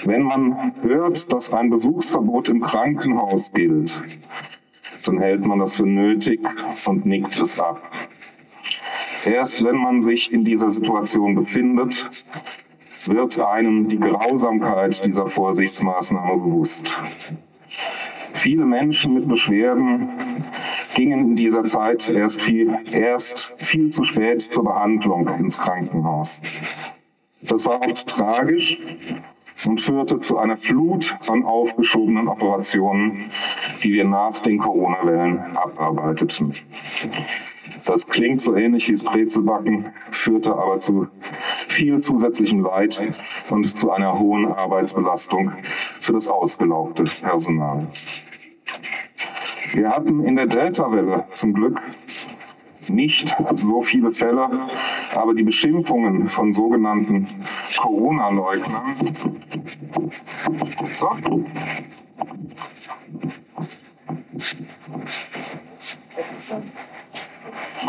wenn 0.05 0.23
man 0.23 0.73
hört, 0.81 1.31
dass 1.31 1.53
ein 1.53 1.69
Besuchsverbot 1.69 2.49
im 2.49 2.61
Krankenhaus 2.61 3.51
gilt, 3.53 4.01
dann 5.07 5.19
hält 5.19 5.45
man 5.45 5.59
das 5.59 5.75
für 5.75 5.85
nötig 5.85 6.39
und 6.85 7.05
nickt 7.05 7.39
es 7.39 7.59
ab. 7.59 7.81
Erst 9.25 9.63
wenn 9.63 9.77
man 9.77 10.01
sich 10.01 10.33
in 10.33 10.43
dieser 10.43 10.71
Situation 10.71 11.35
befindet, 11.35 12.25
wird 13.05 13.39
einem 13.39 13.87
die 13.87 13.99
Grausamkeit 13.99 15.05
dieser 15.05 15.27
Vorsichtsmaßnahme 15.27 16.37
bewusst. 16.37 17.01
Viele 18.33 18.65
Menschen 18.65 19.13
mit 19.13 19.27
Beschwerden 19.27 20.09
gingen 20.95 21.19
in 21.29 21.35
dieser 21.35 21.65
Zeit 21.65 22.09
erst 22.09 22.41
viel, 22.41 22.77
erst 22.91 23.55
viel 23.57 23.89
zu 23.89 24.03
spät 24.03 24.41
zur 24.41 24.63
Behandlung 24.63 25.27
ins 25.29 25.57
Krankenhaus. 25.57 26.41
Das 27.41 27.65
war 27.65 27.81
oft 27.81 28.07
tragisch 28.07 28.79
und 29.65 29.81
führte 29.81 30.19
zu 30.19 30.37
einer 30.37 30.57
Flut 30.57 31.15
an 31.27 31.43
aufgeschobenen 31.43 32.27
Operationen, 32.27 33.29
die 33.83 33.93
wir 33.93 34.05
nach 34.05 34.39
den 34.39 34.59
Corona-Wellen 34.59 35.55
abarbeiteten. 35.55 36.53
Das 37.85 38.07
klingt 38.07 38.41
so 38.41 38.55
ähnlich 38.55 38.87
wie 38.87 38.93
das 38.93 39.03
Brezelbacken, 39.03 39.89
führte 40.11 40.53
aber 40.53 40.79
zu 40.79 41.07
viel 41.67 41.99
zusätzlichem 41.99 42.61
Leid 42.61 43.01
und 43.49 43.77
zu 43.77 43.91
einer 43.91 44.19
hohen 44.19 44.45
Arbeitsbelastung 44.45 45.53
für 45.99 46.13
das 46.13 46.27
ausgelaugte 46.27 47.03
Personal. 47.03 47.87
Wir 49.73 49.89
hatten 49.89 50.23
in 50.23 50.35
der 50.35 50.45
Delta-Welle 50.45 51.25
zum 51.33 51.53
Glück 51.53 51.81
nicht 52.89 53.35
so 53.55 53.81
viele 53.81 54.11
Fälle, 54.11 54.49
aber 55.15 55.33
die 55.33 55.43
Beschimpfungen 55.43 56.27
von 56.27 56.51
sogenannten 56.53 57.27
Corona-Leugnern. 57.77 58.95
So. 60.93 61.09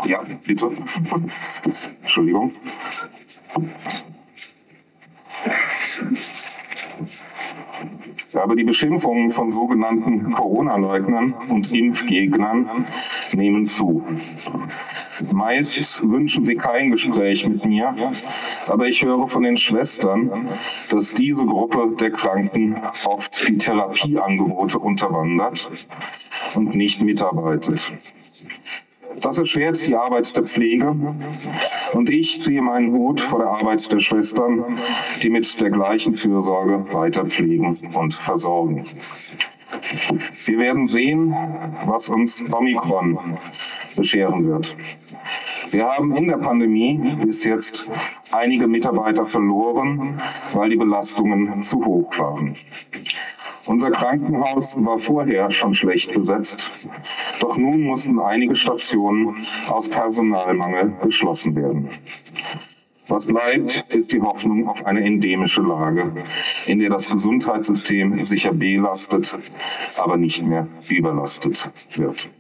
Ja, 0.06 0.20
bitte. 0.44 0.70
Entschuldigung. 2.02 2.52
Aber 8.35 8.57
die 8.57 8.64
Beschimpfungen 8.64 9.30
von 9.30 9.50
sogenannten 9.50 10.33
Corona-Leugnern 10.33 11.35
und 11.48 11.72
Impfgegnern 11.72 12.85
nehmen 13.33 13.66
zu. 13.66 14.04
Meist 15.33 16.03
wünschen 16.03 16.44
sie 16.44 16.57
kein 16.57 16.90
Gespräch 16.90 17.46
mit 17.46 17.64
mir, 17.64 17.94
aber 18.66 18.88
ich 18.88 19.05
höre 19.05 19.29
von 19.29 19.42
den 19.42 19.57
Schwestern, 19.57 20.48
dass 20.90 21.14
diese 21.14 21.46
Gruppe 21.46 21.94
der 21.98 22.11
Kranken 22.11 22.77
oft 23.05 23.48
die 23.48 23.59
Therapieangebote 23.59 24.79
unterwandert 24.79 25.70
und 26.57 26.74
nicht 26.74 27.03
mitarbeitet. 27.03 27.92
Das 29.20 29.38
erschwert 29.38 29.87
die 29.87 29.94
Arbeit 29.94 30.37
der 30.37 30.42
Pflege 30.42 30.96
und 31.92 32.11
ich 32.11 32.40
ziehe 32.42 32.61
meinen 32.61 32.92
Hut 32.92 33.20
vor 33.20 33.38
der 33.38 33.48
Arbeit 33.48 33.92
der 33.92 34.00
Schwestern, 34.00 34.79
die 35.22 35.31
mit 35.31 35.61
der 35.61 35.70
gleichen 35.70 36.16
Fürsorge 36.16 36.92
weiter 36.92 37.24
pflegen 37.24 37.79
und 37.94 38.14
versorgen. 38.14 38.85
Wir 40.46 40.59
werden 40.59 40.87
sehen, 40.87 41.35
was 41.87 42.09
uns 42.09 42.44
Omikron 42.54 43.18
bescheren 43.96 44.46
wird. 44.46 44.76
Wir 45.70 45.87
haben 45.87 46.14
in 46.16 46.28
der 46.28 46.37
Pandemie 46.37 46.98
bis 47.24 47.44
jetzt 47.44 47.90
einige 48.33 48.66
Mitarbeiter 48.66 49.26
verloren, 49.26 50.20
weil 50.52 50.70
die 50.70 50.76
Belastungen 50.76 51.62
zu 51.62 51.85
hoch 51.85 52.18
waren. 52.18 52.54
Unser 53.66 53.90
Krankenhaus 53.90 54.76
war 54.85 54.98
vorher 54.98 55.50
schon 55.50 55.74
schlecht 55.74 56.12
besetzt, 56.12 56.70
doch 57.40 57.57
nun 57.57 57.83
mussten 57.83 58.18
einige 58.18 58.54
Stationen 58.54 59.46
aus 59.68 59.88
Personalmangel 59.88 60.92
geschlossen 61.02 61.57
werden. 61.57 61.88
Was 63.08 63.26
bleibt, 63.26 63.84
ist 63.94 64.12
die 64.12 64.22
Hoffnung 64.22 64.66
auf 64.66 64.86
eine 64.86 65.04
endemische 65.04 65.60
Lage, 65.60 66.12
in 66.66 66.78
der 66.78 66.88
das 66.88 67.10
Gesundheitssystem 67.10 68.24
sicher 68.24 68.52
belastet, 68.52 69.36
aber 69.98 70.16
nicht 70.16 70.42
mehr 70.42 70.66
überlastet 70.88 71.70
wird. 71.96 72.30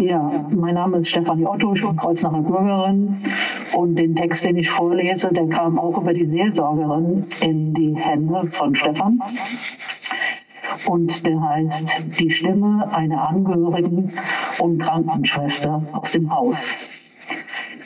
Ja, 0.00 0.48
mein 0.50 0.74
Name 0.74 0.98
ist 0.98 1.08
Stefanie 1.08 1.46
Otto, 1.46 1.74
ich 1.74 1.82
bin 1.82 1.96
Kreuznacher 1.96 2.42
Bürgerin 2.42 3.24
und 3.76 3.96
den 3.96 4.14
Text, 4.14 4.44
den 4.44 4.56
ich 4.56 4.70
vorlese, 4.70 5.32
der 5.32 5.48
kam 5.48 5.78
auch 5.78 5.98
über 5.98 6.12
die 6.12 6.26
Seelsorgerin 6.26 7.26
in 7.40 7.74
die 7.74 7.96
Hände 7.96 8.48
von 8.50 8.74
Stefan. 8.74 9.20
Und 10.86 11.26
der 11.26 11.40
heißt 11.40 12.20
Die 12.20 12.30
Stimme 12.30 12.88
einer 12.92 13.28
Angehörigen 13.28 14.12
und 14.60 14.78
Krankenschwester 14.78 15.82
aus 15.92 16.12
dem 16.12 16.34
Haus. 16.34 16.74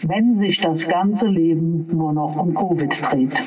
Wenn 0.07 0.39
sich 0.39 0.61
das 0.61 0.89
ganze 0.89 1.27
Leben 1.27 1.87
nur 1.91 2.13
noch 2.13 2.37
um 2.37 2.55
Covid 2.55 3.03
dreht. 3.11 3.43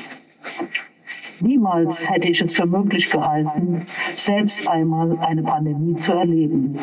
Niemals 1.41 2.09
hätte 2.09 2.29
ich 2.29 2.41
es 2.41 2.53
für 2.53 2.67
möglich 2.67 3.09
gehalten, 3.09 3.85
selbst 4.15 4.67
einmal 4.69 5.17
eine 5.19 5.41
Pandemie 5.41 5.95
zu 5.95 6.13
erleben. 6.13 6.77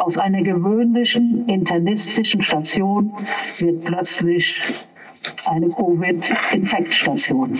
Aus 0.00 0.18
einer 0.18 0.42
gewöhnlichen 0.42 1.46
internistischen 1.46 2.42
Station 2.42 3.12
wird 3.58 3.84
plötzlich 3.84 4.60
eine 5.46 5.68
Covid-Infektstation. 5.68 7.58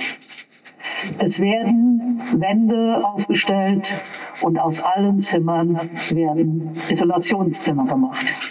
Es 1.19 1.41
werden 1.41 2.21
Wände 2.35 3.05
aufgestellt 3.05 3.93
und 4.41 4.59
aus 4.59 4.83
allen 4.83 5.21
Zimmern 5.21 5.91
werden 6.11 6.71
Isolationszimmer 6.89 7.87
gemacht. 7.87 8.42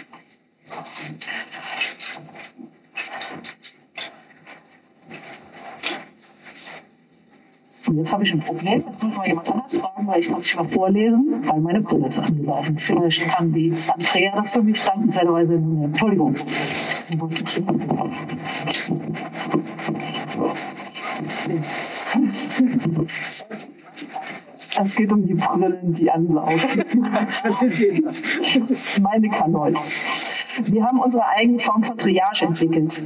Und 7.92 7.98
jetzt 7.98 8.10
habe 8.10 8.24
ich 8.24 8.32
ein 8.32 8.40
Problem. 8.40 8.82
Jetzt 8.86 9.02
muss 9.02 9.14
mal 9.14 9.28
jemand 9.28 9.52
anders 9.52 9.76
fragen, 9.76 10.06
weil 10.06 10.20
ich 10.20 10.28
kann 10.28 10.38
nicht 10.38 10.56
mehr 10.56 10.64
vorlesen, 10.64 11.44
weil 11.44 11.60
meine 11.60 11.82
Brille 11.82 12.06
ist 12.06 12.20
angelaufen. 12.20 12.78
Vielleicht 12.78 13.28
kann 13.28 13.52
die 13.52 13.74
Andrea 13.86 14.40
das 14.40 14.50
für 14.50 14.62
mich 14.62 14.82
dankenswerterweise 14.82 15.52
nehmen. 15.52 15.84
Entschuldigung. 15.84 16.34
Es 24.80 24.96
geht 24.96 25.12
um 25.12 25.26
die 25.26 25.34
Brillen, 25.34 25.92
die 25.92 26.10
anlaufen. 26.10 26.84
Meine 29.02 29.28
kann 29.28 29.54
heute. 29.54 29.80
Wir 30.64 30.84
haben 30.84 31.00
unsere 31.00 31.26
eigene 31.28 31.60
Form 31.60 31.82
von 31.82 31.96
Triage 31.96 32.44
entwickelt. 32.44 33.02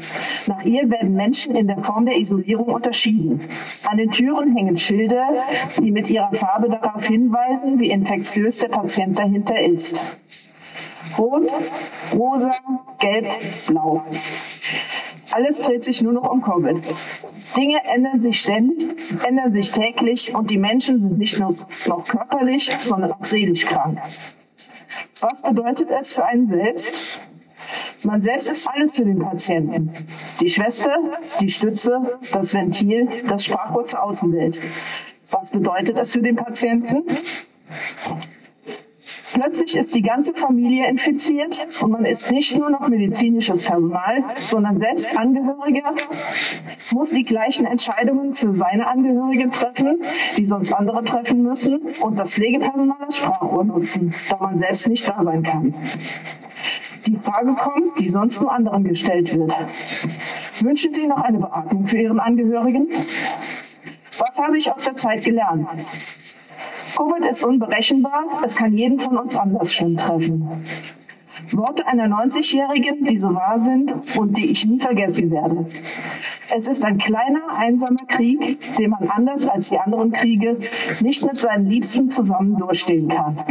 Nach 0.46 0.64
ihr 0.64 0.90
werden 0.90 1.14
Menschen 1.14 1.54
in 1.54 1.68
der 1.68 1.82
Form 1.84 2.06
der 2.06 2.18
Isolierung 2.18 2.68
unterschieden. 2.68 3.40
An 3.84 3.98
den 3.98 4.10
Türen 4.10 4.56
hängen 4.56 4.76
Schilder, 4.76 5.28
die 5.78 5.90
mit 5.90 6.10
ihrer 6.10 6.32
Farbe 6.32 6.68
darauf 6.68 7.06
hinweisen, 7.06 7.78
wie 7.78 7.90
infektiös 7.90 8.58
der 8.58 8.68
Patient 8.68 9.18
dahinter 9.18 9.60
ist. 9.60 10.00
Rot, 11.18 11.48
rosa, 12.12 12.50
gelb, 12.98 13.26
blau. 13.66 14.04
Alles 15.32 15.60
dreht 15.60 15.84
sich 15.84 16.02
nur 16.02 16.12
noch 16.12 16.30
um 16.30 16.42
Covid. 16.42 16.82
Dinge 17.56 17.84
ändern 17.84 18.20
sich 18.20 18.40
ständig, 18.40 18.96
ändern 19.24 19.52
sich 19.52 19.70
täglich 19.70 20.34
und 20.34 20.50
die 20.50 20.58
Menschen 20.58 21.00
sind 21.00 21.18
nicht 21.18 21.38
nur 21.38 21.54
noch 21.86 22.04
körperlich, 22.06 22.70
sondern 22.80 23.12
auch 23.12 23.24
seelisch 23.24 23.66
krank. 23.66 23.98
Was 25.20 25.42
bedeutet 25.42 25.90
es 25.90 26.12
für 26.12 26.24
einen 26.24 26.50
selbst? 26.50 27.20
Man 28.06 28.22
selbst 28.22 28.48
ist 28.48 28.68
alles 28.68 28.94
für 28.94 29.04
den 29.04 29.18
Patienten. 29.18 29.90
Die 30.40 30.48
Schwester, 30.48 30.96
die 31.40 31.48
Stütze, 31.48 32.20
das 32.32 32.54
Ventil, 32.54 33.08
das 33.26 33.44
Sprachrohr 33.44 33.84
zur 33.84 34.04
Außenwelt. 34.04 34.60
Was 35.32 35.50
bedeutet 35.50 35.98
es 35.98 36.12
für 36.12 36.22
den 36.22 36.36
Patienten? 36.36 37.02
Plötzlich 39.34 39.76
ist 39.76 39.92
die 39.92 40.02
ganze 40.02 40.34
Familie 40.34 40.88
infiziert 40.88 41.66
und 41.80 41.90
man 41.90 42.04
ist 42.04 42.30
nicht 42.30 42.56
nur 42.56 42.70
noch 42.70 42.86
medizinisches 42.86 43.62
Personal, 43.62 44.22
sondern 44.38 44.80
selbst 44.80 45.18
Angehöriger, 45.18 45.92
muss 46.92 47.10
die 47.10 47.24
gleichen 47.24 47.66
Entscheidungen 47.66 48.34
für 48.34 48.54
seine 48.54 48.86
Angehörigen 48.86 49.50
treffen, 49.50 50.00
die 50.38 50.46
sonst 50.46 50.72
andere 50.72 51.02
treffen 51.02 51.42
müssen 51.42 51.80
und 52.00 52.20
das 52.20 52.34
Pflegepersonal 52.34 52.98
als 53.04 53.16
Sprachrohr 53.16 53.64
nutzen, 53.64 54.14
da 54.30 54.36
man 54.36 54.60
selbst 54.60 54.86
nicht 54.86 55.08
da 55.08 55.22
sein 55.24 55.42
kann. 55.42 55.74
Die 57.06 57.16
Frage 57.16 57.54
kommt, 57.54 58.00
die 58.00 58.08
sonst 58.08 58.40
nur 58.40 58.52
anderen 58.52 58.84
gestellt 58.84 59.32
wird. 59.34 59.54
Wünschen 60.60 60.92
Sie 60.92 61.06
noch 61.06 61.22
eine 61.22 61.38
Beatmung 61.38 61.86
für 61.86 61.98
Ihren 61.98 62.18
Angehörigen? 62.18 62.88
Was 64.18 64.38
habe 64.38 64.58
ich 64.58 64.72
aus 64.72 64.82
der 64.82 64.96
Zeit 64.96 65.24
gelernt? 65.24 65.68
Covid 66.96 67.24
ist 67.30 67.44
unberechenbar, 67.44 68.24
es 68.44 68.56
kann 68.56 68.72
jeden 68.72 68.98
von 68.98 69.18
uns 69.18 69.36
anders 69.36 69.72
schlimm 69.72 69.96
treffen. 69.96 70.64
Worte 71.52 71.86
einer 71.86 72.06
90-Jährigen, 72.06 73.04
die 73.04 73.18
so 73.18 73.34
wahr 73.34 73.60
sind 73.60 73.92
und 74.16 74.36
die 74.36 74.50
ich 74.50 74.66
nie 74.66 74.80
vergessen 74.80 75.30
werde. 75.30 75.66
Es 76.56 76.66
ist 76.66 76.84
ein 76.84 76.98
kleiner, 76.98 77.42
einsamer 77.56 78.06
Krieg, 78.08 78.58
den 78.76 78.90
man 78.90 79.08
anders 79.08 79.46
als 79.46 79.68
die 79.68 79.78
anderen 79.78 80.12
Kriege 80.12 80.58
nicht 81.00 81.24
mit 81.24 81.36
seinen 81.36 81.66
Liebsten 81.66 82.10
zusammen 82.10 82.56
durchstehen 82.56 83.08
kann. 83.08 83.44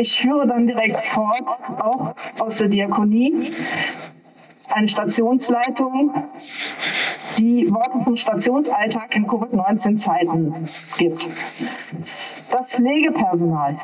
Ich 0.00 0.20
führe 0.20 0.46
dann 0.46 0.66
direkt 0.66 1.00
fort, 1.06 1.42
auch 1.80 2.14
aus 2.38 2.58
der 2.58 2.68
Diakonie, 2.68 3.52
eine 4.70 4.86
Stationsleitung, 4.86 6.14
die 7.36 7.68
Worte 7.72 8.00
zum 8.02 8.16
Stationsalltag 8.16 9.16
in 9.16 9.26
Covid-19-Zeiten 9.26 10.68
gibt. 10.96 11.26
Das 12.50 12.72
Pflegepersonal 12.72 13.76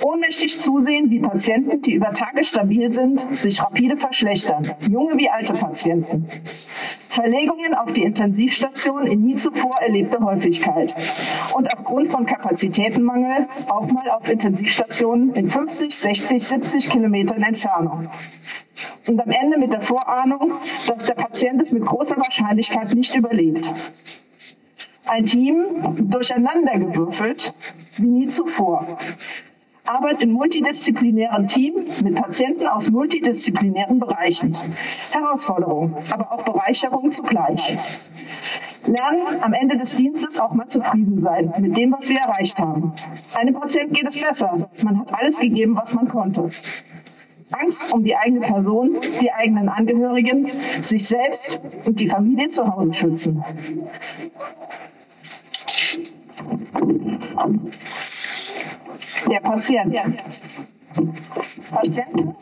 ohnmächtig 0.00 0.60
zusehen, 0.60 1.10
wie 1.10 1.20
Patienten, 1.20 1.82
die 1.82 1.94
über 1.94 2.12
Tage 2.12 2.44
stabil 2.44 2.92
sind, 2.92 3.24
sich 3.36 3.62
rapide 3.62 3.96
verschlechtern, 3.96 4.74
junge 4.90 5.16
wie 5.18 5.28
alte 5.28 5.52
Patienten. 5.52 6.28
Verlegungen 7.08 7.74
auf 7.74 7.92
die 7.92 8.02
Intensivstation 8.02 9.06
in 9.06 9.22
nie 9.22 9.36
zuvor 9.36 9.76
erlebter 9.80 10.20
Häufigkeit 10.20 10.94
und 11.54 11.72
aufgrund 11.72 12.08
von 12.08 12.26
Kapazitätenmangel 12.26 13.46
auch 13.68 13.86
mal 13.86 14.10
auf 14.10 14.28
Intensivstationen 14.28 15.32
in 15.34 15.50
50, 15.50 15.94
60, 15.94 16.42
70 16.42 16.90
Kilometern 16.90 17.42
Entfernung. 17.42 18.08
Und 19.06 19.20
am 19.20 19.30
Ende 19.30 19.58
mit 19.58 19.72
der 19.72 19.82
Vorahnung, 19.82 20.54
dass 20.88 21.04
der 21.04 21.14
Patient 21.14 21.62
es 21.62 21.70
mit 21.70 21.84
großer 21.84 22.16
Wahrscheinlichkeit 22.16 22.92
nicht 22.94 23.14
überlebt. 23.14 23.64
Ein 25.06 25.26
Team 25.26 25.64
durcheinandergewürfelt 26.10 27.54
wie 27.98 28.06
nie 28.06 28.28
zuvor. 28.28 28.98
Arbeit 29.86 30.22
im 30.22 30.32
multidisziplinären 30.32 31.46
Team 31.46 31.74
mit 32.02 32.14
Patienten 32.14 32.66
aus 32.66 32.90
multidisziplinären 32.90 33.98
Bereichen. 33.98 34.56
Herausforderung, 35.10 35.94
aber 36.10 36.32
auch 36.32 36.42
Bereicherung 36.42 37.10
zugleich. 37.10 37.76
Lernen 38.86 39.42
am 39.42 39.52
Ende 39.52 39.76
des 39.76 39.96
Dienstes 39.96 40.38
auch 40.40 40.54
mal 40.54 40.68
zufrieden 40.68 41.20
sein 41.20 41.52
mit 41.58 41.76
dem, 41.76 41.92
was 41.92 42.08
wir 42.08 42.18
erreicht 42.18 42.58
haben. 42.58 42.94
Einem 43.34 43.54
Patienten 43.54 43.92
geht 43.92 44.08
es 44.08 44.18
besser. 44.18 44.70
Man 44.82 45.00
hat 45.00 45.12
alles 45.12 45.38
gegeben, 45.38 45.76
was 45.76 45.94
man 45.94 46.08
konnte. 46.08 46.48
Angst 47.50 47.92
um 47.92 48.04
die 48.04 48.16
eigene 48.16 48.40
Person, 48.40 48.96
die 49.20 49.32
eigenen 49.32 49.68
Angehörigen, 49.68 50.50
sich 50.80 51.06
selbst 51.06 51.60
und 51.84 52.00
die 52.00 52.08
Familie 52.08 52.48
zu 52.48 52.66
Hause 52.74 52.94
schützen. 52.94 53.44
Der 59.30 59.40
Patient. 59.40 59.94
Patienten, 61.70 62.36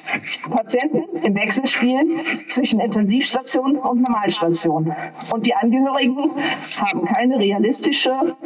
Patienten 0.50 1.16
im 1.22 1.34
Wechselspiel 1.34 2.20
zwischen 2.48 2.80
Intensivstation 2.80 3.76
und 3.76 4.02
Normalstation. 4.02 4.94
Und 5.32 5.46
die 5.46 5.54
Angehörigen 5.54 6.32
haben 6.76 7.04
keine 7.06 7.38
realistische 7.38 8.36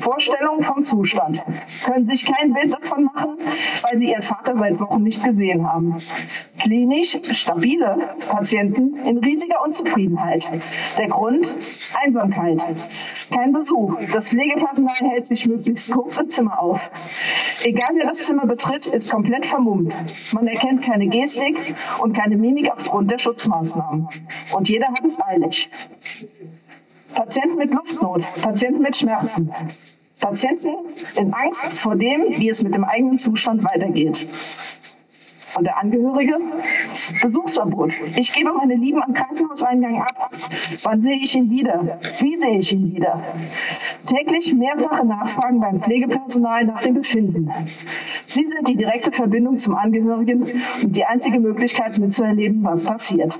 Vorstellung 0.00 0.62
vom 0.62 0.84
Zustand, 0.84 1.42
können 1.84 2.08
sich 2.08 2.26
kein 2.26 2.52
Bild 2.52 2.72
davon 2.72 3.04
machen, 3.04 3.36
weil 3.82 3.98
sie 3.98 4.10
ihren 4.10 4.22
Vater 4.22 4.56
seit 4.56 4.78
Wochen 4.80 5.02
nicht 5.02 5.22
gesehen 5.22 5.66
haben. 5.70 5.96
Klinisch 6.58 7.18
stabile 7.32 8.16
Patienten 8.28 8.96
in 9.04 9.18
riesiger 9.18 9.62
Unzufriedenheit. 9.64 10.46
Der 10.98 11.08
Grund? 11.08 11.54
Einsamkeit. 12.02 12.62
Kein 13.30 13.52
Besuch. 13.52 13.96
Das 14.12 14.28
Pflegepersonal 14.30 15.10
hält 15.10 15.26
sich 15.26 15.46
möglichst 15.46 15.90
kurz 15.92 16.18
im 16.18 16.28
Zimmer 16.28 16.60
auf. 16.60 16.80
Egal 17.64 17.90
wer 17.94 18.06
das 18.06 18.24
Zimmer 18.24 18.46
betritt, 18.46 18.86
ist 18.86 19.10
komplett 19.10 19.46
vermummt. 19.46 19.96
Man 20.32 20.46
erkennt 20.46 20.82
keine 20.82 21.06
Gestik 21.08 21.74
und 22.00 22.16
keine 22.16 22.36
Mimik 22.36 22.70
aufgrund 22.70 23.10
der 23.10 23.18
Schutzmaßnahmen. 23.18 24.08
Und 24.52 24.68
jeder 24.68 24.88
hat 24.88 25.04
es 25.04 25.20
eilig. 25.20 25.70
Patienten 27.14 27.56
mit 27.56 27.74
Luftnot, 27.74 28.22
Patienten 28.42 28.82
mit 28.82 28.96
Schmerzen, 28.96 29.52
Patienten 30.20 30.70
in 31.16 31.32
Angst 31.32 31.72
vor 31.74 31.96
dem, 31.96 32.24
wie 32.38 32.48
es 32.48 32.62
mit 32.62 32.74
dem 32.74 32.84
eigenen 32.84 33.18
Zustand 33.18 33.64
weitergeht. 33.64 34.26
Und 35.54 35.64
der 35.64 35.78
Angehörige? 35.78 36.38
Besuchsverbot. 37.20 37.92
Ich 38.16 38.32
gebe 38.32 38.52
meine 38.52 38.74
Lieben 38.74 39.02
am 39.02 39.12
Krankenhauseingang 39.12 40.00
ab. 40.00 40.30
Wann 40.82 41.02
sehe 41.02 41.16
ich 41.16 41.34
ihn 41.34 41.50
wieder? 41.50 41.98
Wie 42.20 42.38
sehe 42.38 42.58
ich 42.58 42.72
ihn 42.72 42.94
wieder? 42.94 43.22
Täglich 44.06 44.54
mehrfache 44.54 45.04
Nachfragen 45.04 45.60
beim 45.60 45.80
Pflegepersonal 45.80 46.64
nach 46.64 46.80
dem 46.82 46.94
Befinden. 46.94 47.50
Sie 48.26 48.46
sind 48.46 48.66
die 48.66 48.76
direkte 48.76 49.12
Verbindung 49.12 49.58
zum 49.58 49.74
Angehörigen 49.74 50.44
und 50.82 50.96
die 50.96 51.04
einzige 51.04 51.38
Möglichkeit 51.38 51.98
mitzuerleben, 51.98 52.64
was 52.64 52.84
passiert. 52.84 53.38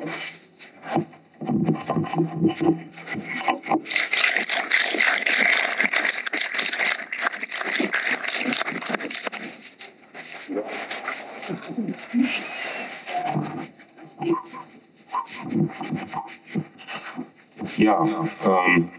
Ja, 17.77 18.29
ähm, 18.45 18.91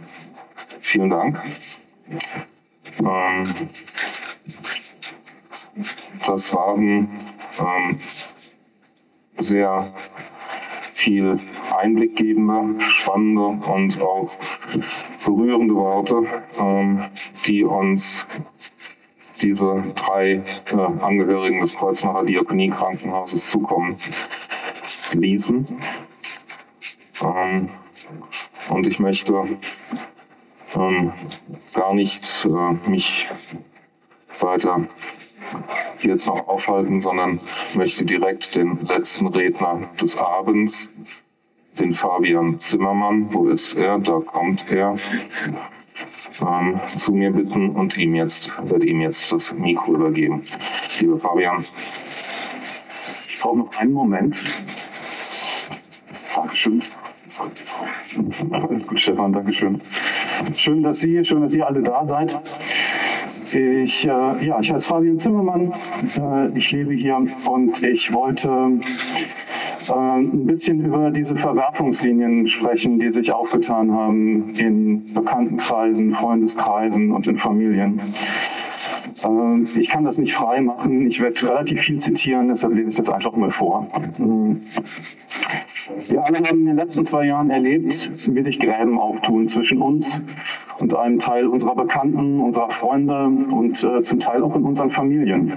vielen 0.81 1.09
Dank. 1.09 1.41
Ähm, 2.99 3.53
das 6.25 6.53
waren 6.53 7.07
ähm, 7.59 7.99
sehr 9.37 9.93
viel 10.93 11.39
einblickgebende, 11.77 12.81
spannende 12.81 13.65
und 13.71 14.01
auch 14.01 14.35
berührende 15.25 15.75
Worte, 15.75 16.25
ähm, 16.59 17.05
die 17.45 17.63
uns 17.63 18.25
diese 19.41 19.83
drei 19.95 20.43
äh, 20.71 20.75
Angehörigen 20.75 21.61
des 21.61 21.75
Kreuznacher 21.75 22.23
Diakoniekrankenhauses 22.23 23.49
zukommen 23.49 23.97
ließen. 25.13 25.77
Ähm, 27.21 27.69
und 28.69 28.87
ich 28.87 28.99
möchte 28.99 29.57
ähm, 30.75 31.13
gar 31.73 31.93
nicht 31.93 32.45
äh, 32.45 32.89
mich 32.89 33.29
weiter 34.39 34.87
jetzt 36.01 36.27
noch 36.27 36.47
aufhalten, 36.47 37.01
sondern 37.01 37.39
möchte 37.75 38.05
direkt 38.05 38.55
den 38.55 38.79
letzten 38.85 39.27
Redner 39.27 39.89
des 40.01 40.17
Abends, 40.17 40.89
den 41.79 41.93
Fabian 41.93 42.59
Zimmermann, 42.59 43.33
wo 43.33 43.49
ist 43.49 43.75
er? 43.75 43.99
Da 43.99 44.19
kommt 44.19 44.71
er. 44.71 44.95
Ähm, 46.41 46.79
zu 46.95 47.13
mir 47.13 47.31
bitten 47.31 47.69
und 47.71 47.97
ihm 47.97 48.15
jetzt, 48.15 48.51
werde 48.69 48.85
ihm 48.85 49.01
jetzt 49.01 49.31
das 49.31 49.53
Mikro 49.53 49.93
übergeben. 49.95 50.43
Lieber 50.99 51.19
Fabian. 51.19 51.65
Ich 53.27 53.39
brauche 53.41 53.59
noch 53.59 53.77
einen 53.77 53.93
Moment. 53.93 54.43
Dankeschön. 56.35 56.81
Alles 58.51 58.87
gut, 58.87 58.99
Stefan, 58.99 59.33
Dankeschön. 59.33 59.81
Schön, 60.55 60.83
dass 60.83 60.99
Sie, 60.99 61.23
schön, 61.23 61.41
dass 61.41 61.55
ihr 61.55 61.65
alle 61.65 61.81
da 61.81 62.05
seid. 62.05 62.39
Ich, 63.53 64.07
äh, 64.07 64.45
ja, 64.45 64.59
ich 64.59 64.71
heiße 64.71 64.87
Fabian 64.87 65.19
Zimmermann. 65.19 65.73
Äh, 66.17 66.57
ich 66.57 66.71
lebe 66.71 66.93
hier 66.93 67.17
und 67.17 67.83
ich 67.83 68.11
wollte 68.11 68.79
ein 69.91 70.45
bisschen 70.45 70.85
über 70.85 71.11
diese 71.11 71.35
Verwerfungslinien 71.35 72.47
sprechen, 72.47 72.99
die 72.99 73.11
sich 73.11 73.31
aufgetan 73.31 73.91
haben 73.91 74.49
in 74.55 75.13
Bekanntenkreisen, 75.13 76.13
Freundeskreisen 76.13 77.11
und 77.11 77.27
in 77.27 77.37
Familien. 77.37 77.99
Äh, 79.23 79.79
ich 79.79 79.89
kann 79.89 80.03
das 80.03 80.17
nicht 80.17 80.33
frei 80.33 80.61
machen. 80.61 81.07
Ich 81.07 81.19
werde 81.21 81.49
relativ 81.49 81.81
viel 81.81 81.99
zitieren, 81.99 82.49
deshalb 82.49 82.73
lese 82.73 82.89
ich 82.89 82.95
das 82.95 83.09
einfach 83.09 83.35
mal 83.35 83.51
vor. 83.51 83.87
Wir 86.07 86.25
alle 86.25 86.37
haben 86.37 86.59
in 86.59 86.65
den 86.65 86.77
letzten 86.77 87.05
zwei 87.05 87.25
Jahren 87.25 87.49
erlebt, 87.49 88.09
wie 88.33 88.43
sich 88.43 88.59
Gräben 88.59 88.99
auftun 88.99 89.47
zwischen 89.49 89.81
uns 89.81 90.21
und 90.79 90.95
einem 90.95 91.19
Teil 91.19 91.47
unserer 91.47 91.75
Bekannten, 91.75 92.39
unserer 92.39 92.71
Freunde 92.71 93.25
und 93.25 93.83
äh, 93.83 94.01
zum 94.03 94.19
Teil 94.19 94.43
auch 94.43 94.55
in 94.55 94.63
unseren 94.63 94.91
Familien. 94.91 95.53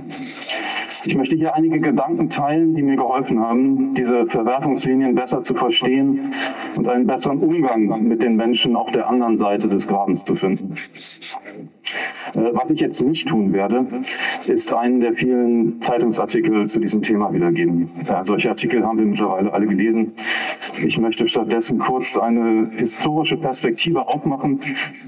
Ich 1.06 1.14
möchte 1.14 1.36
hier 1.36 1.54
einige 1.54 1.78
Gedanken 1.78 2.30
teilen, 2.30 2.74
die 2.74 2.82
mir 2.82 2.96
geholfen 2.96 3.38
haben, 3.38 3.94
diese 3.94 4.26
Verwerfungslinien 4.26 5.14
besser 5.14 5.42
zu 5.42 5.54
verstehen 5.54 6.32
und 6.76 6.88
einen 6.88 7.06
besseren 7.06 7.38
Umgang 7.38 8.08
mit 8.08 8.24
den 8.24 8.34
Menschen 8.34 8.74
auf 8.74 8.90
der 8.90 9.08
anderen 9.08 9.38
Seite 9.38 9.68
des 9.68 9.86
Grabens 9.86 10.24
zu 10.24 10.34
finden. 10.34 10.74
Äh, 12.34 12.52
was 12.52 12.70
ich 12.70 12.80
jetzt 12.80 13.00
nicht 13.00 13.28
tun 13.28 13.52
werde, 13.52 13.86
ist 14.46 14.72
einen 14.72 15.00
der 15.00 15.14
vielen 15.14 15.80
Zeitungsartikel 15.82 16.66
zu 16.66 16.80
diesem 16.80 17.02
Thema 17.02 17.32
wiedergeben. 17.32 17.88
Ja, 18.08 18.24
solche 18.24 18.50
Artikel 18.50 18.84
haben 18.84 18.98
wir 18.98 19.06
mittlerweile 19.06 19.52
alle 19.52 19.66
gelesen. 19.66 20.12
Ich 20.84 20.98
möchte 20.98 21.26
stattdessen 21.26 21.78
kurz 21.78 22.16
eine 22.16 22.70
historische 22.76 23.36
Perspektive 23.36 24.08
aufmachen, 24.08 24.60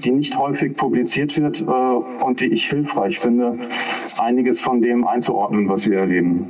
die 0.03 0.11
nicht 0.11 0.37
häufig 0.37 0.75
publiziert 0.75 1.37
wird 1.37 1.61
äh, 1.61 1.65
und 1.65 2.39
die 2.39 2.47
ich 2.47 2.69
hilfreich 2.69 3.19
finde, 3.19 3.57
einiges 4.19 4.61
von 4.61 4.81
dem 4.81 5.05
einzuordnen, 5.07 5.67
was 5.69 5.89
wir 5.89 5.99
erleben. 5.99 6.47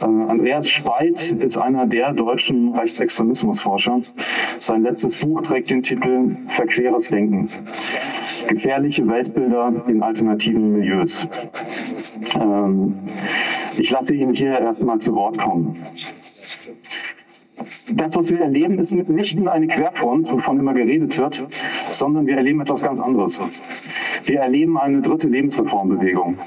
Äh, 0.00 0.04
Andreas 0.04 0.68
Speit 0.68 1.30
ist 1.30 1.56
einer 1.56 1.86
der 1.86 2.12
deutschen 2.12 2.74
Rechtsextremismusforscher. 2.74 4.02
Sein 4.58 4.82
letztes 4.82 5.16
Buch 5.16 5.42
trägt 5.42 5.70
den 5.70 5.82
Titel 5.82 6.36
Verqueres 6.48 7.08
Denken. 7.08 7.48
Gefährliche 8.48 9.06
Weltbilder 9.08 9.72
in 9.86 10.02
alternativen 10.02 10.72
Milieus. 10.72 11.26
Ähm, 12.40 12.98
ich 13.76 13.90
lasse 13.90 14.14
ihn 14.14 14.34
hier 14.34 14.58
erstmal 14.58 14.98
zu 14.98 15.14
Wort 15.14 15.38
kommen. 15.38 15.76
Das, 17.92 18.16
was 18.16 18.30
wir 18.30 18.40
erleben, 18.40 18.78
ist 18.78 18.92
mitnichten 18.92 19.46
eine 19.46 19.66
Querfront, 19.66 20.30
wovon 20.32 20.58
immer 20.58 20.74
geredet 20.74 21.16
wird, 21.18 21.46
sondern 21.90 22.26
wir 22.26 22.36
erleben 22.36 22.60
etwas 22.60 22.82
ganz 22.82 22.98
anderes. 22.98 23.40
Wir 24.24 24.40
erleben 24.40 24.78
eine 24.78 25.02
dritte 25.02 25.28
Lebensreformbewegung. 25.28 26.38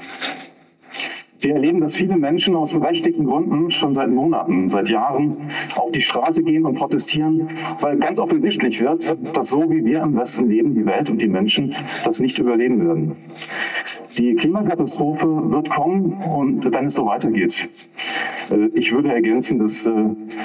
Wir 1.40 1.54
erleben, 1.54 1.80
dass 1.80 1.94
viele 1.94 2.16
Menschen 2.16 2.56
aus 2.56 2.72
berechtigten 2.72 3.24
Gründen 3.24 3.70
schon 3.70 3.94
seit 3.94 4.10
Monaten, 4.10 4.68
seit 4.68 4.88
Jahren 4.88 5.36
auf 5.76 5.92
die 5.92 6.00
Straße 6.00 6.42
gehen 6.42 6.64
und 6.64 6.74
protestieren, 6.74 7.50
weil 7.80 7.96
ganz 7.98 8.18
offensichtlich 8.18 8.80
wird, 8.80 9.16
dass 9.36 9.50
so 9.50 9.70
wie 9.70 9.84
wir 9.84 10.02
im 10.02 10.16
Westen 10.16 10.48
leben, 10.48 10.74
die 10.74 10.84
Welt 10.84 11.10
und 11.10 11.22
die 11.22 11.28
Menschen 11.28 11.74
das 12.04 12.18
nicht 12.18 12.38
überleben 12.38 12.86
werden. 12.86 13.16
Die 14.16 14.34
Klimakatastrophe 14.34 15.28
wird 15.50 15.70
kommen 15.70 16.14
und 16.14 16.72
wenn 16.72 16.86
es 16.86 16.94
so 16.94 17.06
weitergeht. 17.06 17.68
Äh, 18.50 18.66
ich 18.74 18.90
würde 18.90 19.12
ergänzen, 19.12 19.60
dass 19.60 19.86
äh, 19.86 19.92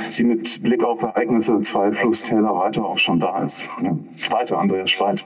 sie 0.10 0.24
mit 0.24 0.62
Blick 0.62 0.84
auf 0.84 1.02
Ereignisse 1.02 1.60
zwei 1.62 1.92
Flusstäler 1.92 2.54
weiter 2.56 2.86
auch 2.86 3.00
schon 3.00 3.20
da 3.20 3.44
ist. 3.44 3.64
Weiter, 4.30 4.60
Andreas 4.60 4.92
Speit. 4.92 5.26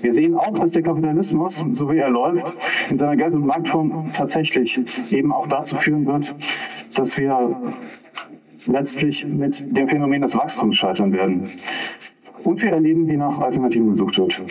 Wir 0.00 0.12
sehen 0.12 0.34
auch, 0.34 0.54
dass 0.54 0.72
der 0.72 0.82
Kapitalismus, 0.82 1.64
so 1.72 1.90
wie 1.90 1.98
er 1.98 2.10
läuft, 2.10 2.56
in 2.90 2.98
seiner 2.98 3.16
Geld- 3.16 3.34
und 3.34 3.46
Marktform 3.46 4.10
tatsächlich 4.12 4.80
eben 5.12 5.32
auch 5.32 5.46
dazu 5.46 5.76
führen 5.76 6.06
wird, 6.06 6.34
dass 6.94 7.16
wir 7.18 7.56
letztlich 8.66 9.24
mit 9.26 9.76
dem 9.76 9.88
Phänomen 9.88 10.22
des 10.22 10.36
Wachstums 10.36 10.76
scheitern 10.76 11.12
werden. 11.12 11.48
Und 12.44 12.62
wir 12.62 12.70
erleben, 12.70 13.08
wie 13.08 13.16
nach 13.16 13.38
Alternativen 13.38 13.92
gesucht 13.92 14.18
wird. 14.18 14.42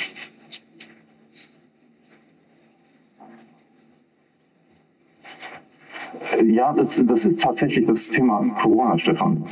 Ja, 6.43 6.73
das, 6.73 7.01
das, 7.05 7.25
ist 7.25 7.39
tatsächlich 7.39 7.85
das 7.85 8.09
Thema 8.09 8.43
Corona, 8.61 8.97
Stefan. 8.97 9.45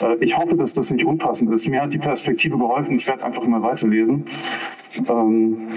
Äh, 0.00 0.16
ich 0.20 0.36
hoffe, 0.36 0.56
dass 0.56 0.74
das 0.74 0.90
nicht 0.90 1.04
unpassend 1.04 1.52
ist. 1.52 1.66
Mir 1.68 1.82
hat 1.82 1.92
die 1.92 1.98
Perspektive 1.98 2.56
geholfen. 2.56 2.96
Ich 2.96 3.06
werde 3.06 3.24
einfach 3.24 3.46
mal 3.46 3.62
weiterlesen. 3.62 4.24
Ähm, 5.08 5.68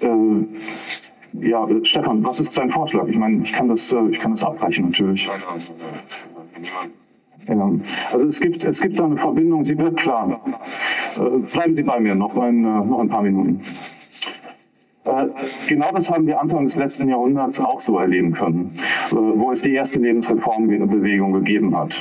äh, 0.00 1.48
ja, 1.48 1.66
Stefan, 1.82 2.24
was 2.24 2.40
ist 2.40 2.56
dein 2.56 2.70
Vorschlag? 2.70 3.06
Ich 3.08 3.16
meine, 3.16 3.42
ich 3.42 3.52
kann 3.52 3.68
das, 3.68 3.92
äh, 3.92 4.08
ich 4.10 4.20
kann 4.20 4.32
das 4.32 4.44
abbrechen 4.44 4.86
natürlich. 4.86 5.28
Ja, 7.48 7.70
also 8.12 8.26
es 8.26 8.40
gibt, 8.40 8.64
es 8.64 8.80
gibt 8.80 8.98
da 8.98 9.04
eine 9.04 9.16
Verbindung, 9.16 9.64
sie 9.64 9.78
wird 9.78 9.96
klar. 9.96 10.40
Äh, 11.16 11.38
bleiben 11.52 11.76
Sie 11.76 11.82
bei 11.82 12.00
mir 12.00 12.14
noch 12.14 12.36
ein, 12.36 12.64
äh, 12.64 12.84
noch 12.84 12.98
ein 13.00 13.08
paar 13.08 13.22
Minuten. 13.22 13.60
Genau 15.68 15.92
das 15.92 16.10
haben 16.10 16.26
wir 16.26 16.40
Anfang 16.40 16.64
des 16.64 16.74
letzten 16.74 17.08
Jahrhunderts 17.08 17.60
auch 17.60 17.80
so 17.80 17.96
erleben 17.96 18.32
können, 18.32 18.76
wo 19.12 19.52
es 19.52 19.62
die 19.62 19.72
erste 19.72 20.00
Lebensreformbewegung 20.00 21.32
gegeben 21.32 21.76
hat 21.76 21.96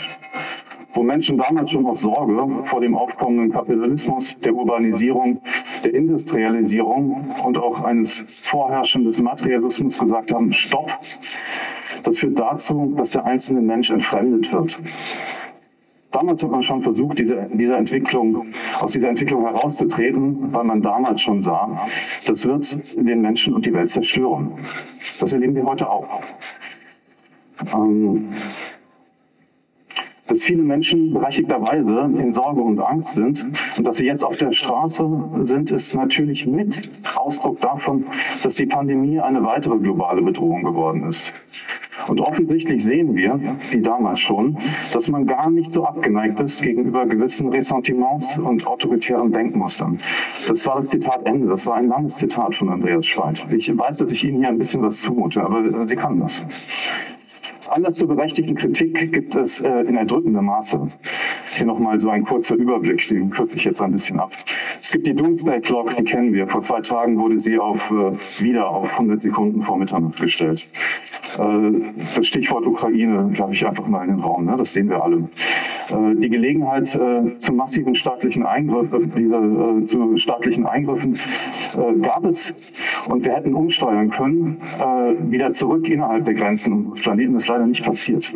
wo 0.96 1.04
Menschen 1.04 1.38
damals 1.38 1.72
schon 1.72 1.86
aus 1.86 2.02
Sorge 2.02 2.64
vor 2.64 2.82
dem 2.82 2.96
aufkommenden 2.96 3.52
Kapitalismus, 3.52 4.40
der 4.40 4.54
Urbanisierung, 4.54 5.42
der 5.86 5.94
Industrialisierung 5.94 7.32
und 7.44 7.58
auch 7.58 7.84
eines 7.84 8.24
vorherrschenden 8.44 9.24
Materialismus 9.24 10.00
gesagt 10.00 10.34
haben, 10.34 10.52
stopp. 10.52 10.92
Das 12.04 12.18
führt 12.18 12.40
dazu, 12.40 12.94
dass 12.98 13.12
der 13.12 13.26
einzelne 13.26 13.62
Mensch 13.62 13.92
entfremdet 13.92 14.52
wird. 14.52 14.80
Damals 16.12 16.42
hat 16.44 16.50
man 16.50 16.64
schon 16.64 16.82
versucht, 16.82 17.20
diese, 17.20 17.50
diese 17.54 17.76
Entwicklung, 17.76 18.48
aus 18.80 18.92
dieser 18.92 19.10
Entwicklung 19.10 19.46
herauszutreten, 19.46 20.54
weil 20.54 20.64
man 20.64 20.82
damals 20.82 21.22
schon 21.22 21.42
sah, 21.44 21.88
das 22.26 22.46
wird 22.46 22.96
den 22.96 23.22
Menschen 23.22 23.54
und 23.54 23.66
die 23.66 23.74
Welt 23.74 23.90
zerstören. 23.90 24.54
Das 25.20 25.34
erleben 25.34 25.56
wir 25.56 25.66
heute 25.66 25.90
auch. 25.90 26.22
Ähm, 27.74 28.30
dass 30.28 30.44
viele 30.44 30.64
Menschen 30.64 31.14
berechtigterweise 31.14 32.10
in 32.18 32.34
Sorge 32.34 32.62
und 32.62 32.80
Angst 32.80 33.14
sind 33.14 33.46
und 33.78 33.86
dass 33.86 33.98
sie 33.98 34.06
jetzt 34.06 34.24
auf 34.24 34.38
der 34.38 34.54
Straße 34.54 35.24
sind, 35.44 35.72
ist 35.72 35.96
natürlich 35.96 36.48
mit 36.48 36.90
Ausdruck 37.16 37.62
davon, 37.62 38.06
dass 38.44 38.56
die 38.56 38.66
Pandemie 38.66 39.20
eine 39.20 39.44
weitere 39.44 39.78
globale 39.78 40.22
Bedrohung 40.22 40.64
geworden 40.64 41.04
ist. 41.08 41.32
Und 42.08 42.22
offensichtlich 42.22 42.84
sehen 42.84 43.16
wir, 43.16 43.40
wie 43.72 43.82
damals 43.82 44.20
schon, 44.20 44.58
dass 44.94 45.10
man 45.10 45.26
gar 45.26 45.50
nicht 45.50 45.72
so 45.72 45.86
abgeneigt 45.86 46.40
ist 46.40 46.62
gegenüber 46.62 47.06
gewissen 47.06 47.50
Ressentiments 47.50 48.38
und 48.38 48.68
autoritären 48.68 49.32
Denkmustern. 49.32 50.00
Das 50.48 50.66
war 50.68 50.76
das 50.76 50.90
Zitat 50.90 51.26
Ende. 51.26 51.48
Das 51.48 51.66
war 51.66 51.76
ein 51.76 51.88
langes 51.88 52.18
Zitat 52.18 52.56
von 52.56 52.70
Andreas 52.70 53.06
Schweid. 53.06 53.46
Ich 53.52 53.76
weiß, 53.76 53.98
dass 53.98 54.12
ich 54.12 54.24
Ihnen 54.24 54.40
hier 54.40 54.50
ein 54.50 54.58
bisschen 54.58 54.84
was 54.84 55.02
zumute, 55.02 55.42
aber 55.42 55.88
Sie 55.88 55.96
kann 55.96 56.20
das. 56.20 56.44
Anlass 57.70 57.98
zur 57.98 58.08
berechtigten 58.08 58.56
Kritik 58.56 59.12
gibt 59.12 59.36
es 59.36 59.60
äh, 59.60 59.82
in 59.82 59.96
erdrückendem 59.96 60.46
Maße. 60.46 60.88
Hier 61.56 61.66
nochmal 61.66 62.00
so 62.00 62.10
ein 62.10 62.24
kurzer 62.24 62.56
Überblick, 62.56 63.08
den 63.08 63.30
kürze 63.30 63.58
ich 63.58 63.66
jetzt 63.66 63.82
ein 63.82 63.92
bisschen 63.92 64.20
ab. 64.20 64.32
Es 64.80 64.92
gibt 64.92 65.08
die 65.08 65.14
Doomsday 65.16 65.62
Clock, 65.62 65.96
die 65.96 66.04
kennen 66.04 66.34
wir. 66.34 66.48
Vor 66.48 66.62
zwei 66.62 66.82
Tagen 66.82 67.18
wurde 67.18 67.40
sie 67.40 67.58
auf, 67.58 67.92
äh, 67.92 68.44
wieder 68.44 68.70
auf 68.70 68.92
100 68.94 69.22
Sekunden 69.22 69.64
vor 69.64 69.78
Mitternacht 69.78 70.20
gestellt. 70.20 70.68
Äh, 71.40 71.72
das 72.16 72.28
Stichwort 72.28 72.66
Ukraine 72.66 73.32
glaube 73.34 73.54
ich 73.54 73.66
einfach 73.66 73.88
mal 73.88 74.04
in 74.04 74.16
den 74.16 74.20
Raum, 74.20 74.46
ne? 74.46 74.56
das 74.58 74.74
sehen 74.74 74.90
wir 74.90 75.04
alle. 75.04 75.18
Äh, 75.90 76.16
die 76.18 76.30
Gelegenheit 76.30 76.96
äh, 76.96 77.38
zu 77.40 77.54
massiven 77.54 77.96
staatlichen 77.96 78.46
Eingriffen, 78.46 79.12
diese, 79.16 79.86
zu 79.86 80.18
staatlichen 80.18 80.66
Eingriffen 80.66 81.18
gab 82.02 82.26
es 82.26 82.54
und 83.08 83.24
wir 83.24 83.34
hätten 83.34 83.54
umsteuern 83.54 84.10
können, 84.10 84.58
wieder 85.30 85.54
zurück 85.54 85.88
innerhalb 85.88 86.26
der 86.26 86.34
Grenzen 86.34 86.74
unseres 86.74 87.02
Planeten 87.02 87.36
ist 87.36 87.48
leider 87.48 87.68
nicht 87.68 87.84
passiert. 87.84 88.32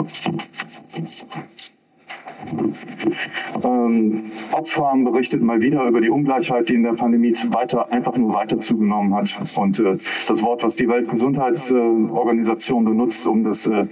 Ähm, 3.63 4.31
Oxfam 4.51 5.03
berichtet 5.03 5.41
mal 5.41 5.59
wieder 5.59 5.85
über 5.85 6.01
die 6.01 6.09
Ungleichheit, 6.09 6.69
die 6.69 6.75
in 6.75 6.83
der 6.83 6.93
Pandemie 6.93 7.33
weiter, 7.49 7.91
einfach 7.91 8.15
nur 8.15 8.33
weiter 8.33 8.59
zugenommen 8.59 9.13
hat. 9.13 9.35
Und 9.55 9.79
äh, 9.79 9.97
das 10.27 10.41
Wort, 10.41 10.63
was 10.63 10.75
die 10.75 10.87
Weltgesundheitsorganisation 10.87 12.85
benutzt, 12.85 13.27
um 13.27 13.43
das 13.43 13.67
äh, 13.67 13.87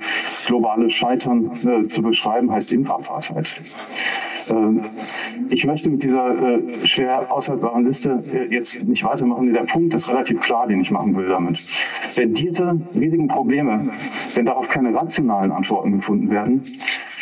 globale 0.46 0.90
Scheitern 0.90 1.52
äh, 1.66 1.88
zu 1.88 2.02
beschreiben, 2.02 2.52
heißt 2.52 2.72
Impfapartheid. 2.72 3.58
Ähm, 4.50 4.82
ich 5.50 5.66
möchte 5.66 5.90
mit 5.90 6.04
dieser 6.04 6.58
äh, 6.58 6.86
schwer 6.86 7.32
aushaltbaren 7.32 7.86
Liste 7.86 8.24
äh, 8.32 8.54
jetzt 8.54 8.84
nicht 8.84 9.04
weitermachen. 9.04 9.54
Der 9.54 9.64
Punkt 9.64 9.94
ist 9.94 10.10
relativ 10.10 10.42
klar, 10.42 10.68
den 10.68 10.82
ich 10.82 10.92
machen 10.92 11.16
will 11.16 11.28
damit. 11.28 11.62
Wenn 12.16 12.34
diese 12.34 12.80
riesigen 12.96 13.28
Probleme, 13.28 13.90
wenn 14.34 14.46
darauf 14.46 14.68
keine 14.70 14.94
rationalen 14.94 15.52
Antworten 15.52 15.98
gefunden 15.98 16.30
werden, 16.30 16.64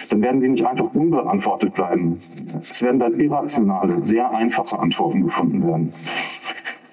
dann 0.09 0.21
werden 0.21 0.41
sie 0.41 0.49
nicht 0.49 0.65
einfach 0.65 0.93
unbeantwortet 0.93 1.73
bleiben. 1.73 2.19
Es 2.61 2.83
werden 2.83 2.99
dann 2.99 3.19
irrationale, 3.19 4.05
sehr 4.05 4.29
einfache 4.31 4.77
Antworten 4.77 5.23
gefunden 5.23 5.65
werden. 5.65 5.93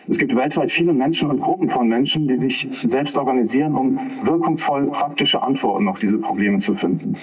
Es 0.09 0.19
gibt 0.19 0.35
weltweit 0.35 0.71
viele 0.71 0.93
Menschen 0.93 1.31
und 1.31 1.41
Gruppen 1.41 1.71
von 1.71 1.89
Menschen, 1.89 2.27
die 2.27 2.41
sich 2.41 2.69
selbst 2.73 3.17
organisieren, 3.17 3.75
um 3.75 3.99
wirkungsvoll 4.25 4.87
praktische 4.89 5.41
Antworten 5.43 5.87
auf 5.89 6.01
diese 6.01 6.19
Probleme 6.19 6.59
zu 6.59 6.75
finden. 6.75 7.15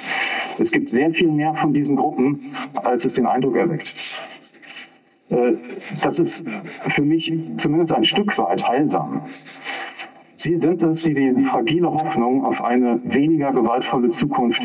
Es 0.57 0.71
gibt 0.71 0.89
sehr 0.89 1.11
viel 1.13 1.31
mehr 1.31 1.53
von 1.55 1.73
diesen 1.73 1.97
Gruppen, 1.97 2.39
als 2.75 3.05
es 3.05 3.13
den 3.13 3.25
Eindruck 3.25 3.57
erweckt. 3.57 3.93
Äh, 5.29 5.53
das 6.01 6.19
ist 6.19 6.43
für 6.89 7.03
mich 7.03 7.31
zumindest 7.57 7.93
ein 7.93 8.05
Stück 8.05 8.37
weit 8.37 8.67
heilsam. 8.67 9.23
Sie 10.37 10.57
sind 10.57 10.81
es, 10.83 11.03
die 11.03 11.13
die 11.13 11.43
fragile 11.43 11.91
Hoffnung 11.91 12.45
auf 12.45 12.63
eine 12.63 13.01
weniger 13.03 13.51
gewaltvolle 13.51 14.11
Zukunft 14.11 14.61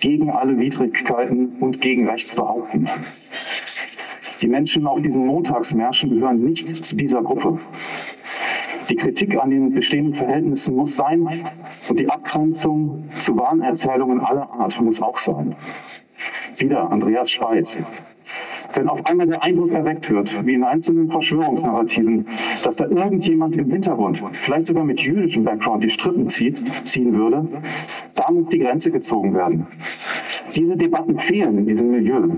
gegen 0.00 0.30
alle 0.30 0.58
Widrigkeiten 0.58 1.52
und 1.60 1.80
gegen 1.80 2.08
Rechts 2.08 2.34
behaupten. 2.34 2.88
Die 4.42 4.48
Menschen 4.48 4.88
auf 4.88 5.00
diesen 5.00 5.24
Montagsmärschen 5.24 6.10
gehören 6.10 6.44
nicht 6.44 6.84
zu 6.84 6.96
dieser 6.96 7.22
Gruppe. 7.22 7.60
Die 8.88 8.96
Kritik 8.96 9.40
an 9.40 9.50
den 9.50 9.72
bestehenden 9.72 10.14
Verhältnissen 10.14 10.74
muss 10.74 10.96
sein 10.96 11.46
und 11.88 12.00
die 12.00 12.10
Abgrenzung 12.10 13.04
zu 13.20 13.36
Wahnerzählungen 13.36 14.18
aller 14.20 14.50
Art 14.50 14.80
muss 14.80 15.00
auch 15.00 15.16
sein. 15.16 15.54
Wieder 16.56 16.90
Andreas 16.90 17.30
Speit. 17.30 17.76
Wenn 18.74 18.88
auf 18.88 19.04
einmal 19.06 19.28
der 19.28 19.42
Eindruck 19.44 19.70
erweckt 19.70 20.10
wird, 20.10 20.44
wie 20.44 20.54
in 20.54 20.64
einzelnen 20.64 21.10
Verschwörungsnarrativen, 21.10 22.26
dass 22.64 22.76
da 22.76 22.86
irgendjemand 22.86 23.54
im 23.56 23.70
Hintergrund, 23.70 24.22
vielleicht 24.32 24.66
sogar 24.66 24.84
mit 24.84 25.00
jüdischem 25.00 25.44
Background, 25.44 25.84
die 25.84 25.90
Strippen 25.90 26.28
zieht, 26.28 26.60
ziehen 26.84 27.12
würde, 27.14 27.46
da 28.14 28.32
muss 28.32 28.48
die 28.48 28.58
Grenze 28.58 28.90
gezogen 28.90 29.34
werden. 29.34 29.66
Diese 30.56 30.76
Debatten 30.76 31.18
fehlen 31.18 31.58
in 31.58 31.66
diesem 31.66 31.90
Milieu. 31.90 32.28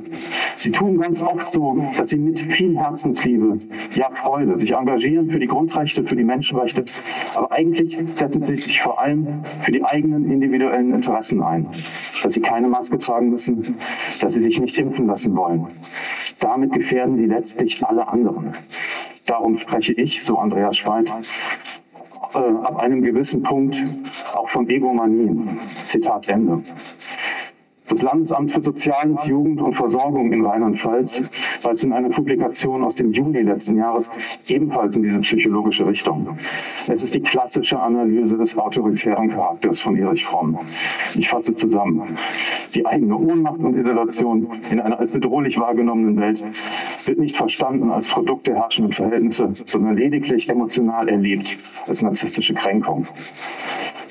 Sie 0.64 0.72
tun 0.72 0.98
ganz 0.98 1.22
oft 1.22 1.52
so, 1.52 1.76
dass 1.94 2.08
sie 2.08 2.16
mit 2.16 2.40
viel 2.40 2.78
Herzensliebe, 2.78 3.58
ja 3.92 4.08
Freude, 4.14 4.58
sich 4.58 4.72
engagieren 4.72 5.28
für 5.28 5.38
die 5.38 5.46
Grundrechte, 5.46 6.04
für 6.04 6.16
die 6.16 6.24
Menschenrechte, 6.24 6.86
aber 7.34 7.52
eigentlich 7.52 7.98
setzen 8.14 8.42
sie 8.42 8.56
sich 8.56 8.80
vor 8.80 8.98
allem 8.98 9.42
für 9.60 9.72
die 9.72 9.84
eigenen 9.84 10.30
individuellen 10.30 10.94
Interessen 10.94 11.42
ein. 11.42 11.66
Dass 12.22 12.32
sie 12.32 12.40
keine 12.40 12.68
Maske 12.68 12.96
tragen 12.96 13.28
müssen, 13.28 13.76
dass 14.22 14.32
sie 14.32 14.40
sich 14.40 14.58
nicht 14.58 14.78
impfen 14.78 15.06
lassen 15.06 15.36
wollen. 15.36 15.66
Damit 16.40 16.72
gefährden 16.72 17.18
sie 17.18 17.26
letztlich 17.26 17.84
alle 17.86 18.08
anderen. 18.08 18.54
Darum 19.26 19.58
spreche 19.58 19.92
ich, 19.92 20.24
so 20.24 20.38
Andreas 20.38 20.78
Speit, 20.78 21.12
äh, 22.34 22.38
ab 22.38 22.78
einem 22.78 23.02
gewissen 23.02 23.42
Punkt 23.42 23.76
auch 24.34 24.48
von 24.48 24.66
Egomanie. 24.70 25.58
Zitat 25.84 26.26
Ende. 26.30 26.62
Das 27.88 28.00
Landesamt 28.00 28.50
für 28.50 28.62
Soziales, 28.62 29.26
Jugend 29.26 29.60
und 29.60 29.74
Versorgung 29.74 30.32
in 30.32 30.44
Rheinland-Pfalz 30.44 31.20
weist 31.62 31.84
in 31.84 31.92
einer 31.92 32.08
Publikation 32.08 32.82
aus 32.82 32.94
dem 32.94 33.12
Juli 33.12 33.42
letzten 33.42 33.76
Jahres 33.76 34.10
ebenfalls 34.46 34.96
in 34.96 35.02
diese 35.02 35.20
psychologische 35.20 35.86
Richtung. 35.86 36.38
Es 36.88 37.02
ist 37.02 37.14
die 37.14 37.20
klassische 37.20 37.78
Analyse 37.78 38.38
des 38.38 38.56
autoritären 38.56 39.28
Charakters 39.28 39.80
von 39.80 39.96
Erich 39.96 40.24
Fromm. 40.24 40.58
Ich 41.14 41.28
fasse 41.28 41.54
zusammen. 41.54 42.16
Die 42.74 42.86
eigene 42.86 43.16
Ohnmacht 43.16 43.60
und 43.60 43.76
Isolation 43.76 44.48
in 44.70 44.80
einer 44.80 44.98
als 44.98 45.12
bedrohlich 45.12 45.60
wahrgenommenen 45.60 46.18
Welt 46.18 46.42
wird 47.04 47.18
nicht 47.18 47.36
verstanden 47.36 47.90
als 47.90 48.08
Produkt 48.08 48.46
der 48.46 48.56
herrschenden 48.56 48.94
Verhältnisse, 48.94 49.52
sondern 49.66 49.96
lediglich 49.96 50.48
emotional 50.48 51.08
erlebt 51.10 51.58
als 51.86 52.00
narzisstische 52.00 52.54
Kränkung. 52.54 53.06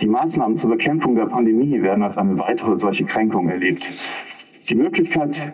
Die 0.04 0.10
Maßnahmen 0.10 0.58
zur 0.58 0.72
Bekämpfung 0.72 1.16
der 1.16 1.28
Pandemie 1.28 1.82
werden 1.82 2.04
als 2.04 2.18
eine 2.18 2.38
weitere 2.38 2.78
solche 2.78 3.06
Kränkung 3.06 3.48
erlebt. 3.48 3.90
Die 4.68 4.76
Möglichkeit, 4.76 5.54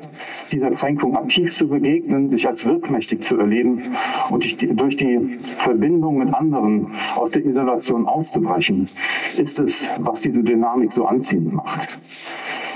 dieser 0.51 0.71
Kränkung 0.71 1.15
aktiv 1.15 1.51
zu 1.51 1.69
begegnen, 1.69 2.31
sich 2.31 2.47
als 2.47 2.65
wirkmächtig 2.65 3.21
zu 3.21 3.37
erleben 3.37 3.83
und 4.31 4.43
durch 4.81 4.95
die 4.95 5.37
Verbindung 5.57 6.17
mit 6.17 6.33
anderen 6.33 6.87
aus 7.15 7.29
der 7.29 7.45
Isolation 7.45 8.07
auszubrechen, 8.07 8.89
ist 9.37 9.59
es, 9.59 9.87
was 9.99 10.21
diese 10.21 10.41
Dynamik 10.43 10.93
so 10.93 11.05
anziehend 11.05 11.53
macht. 11.53 11.99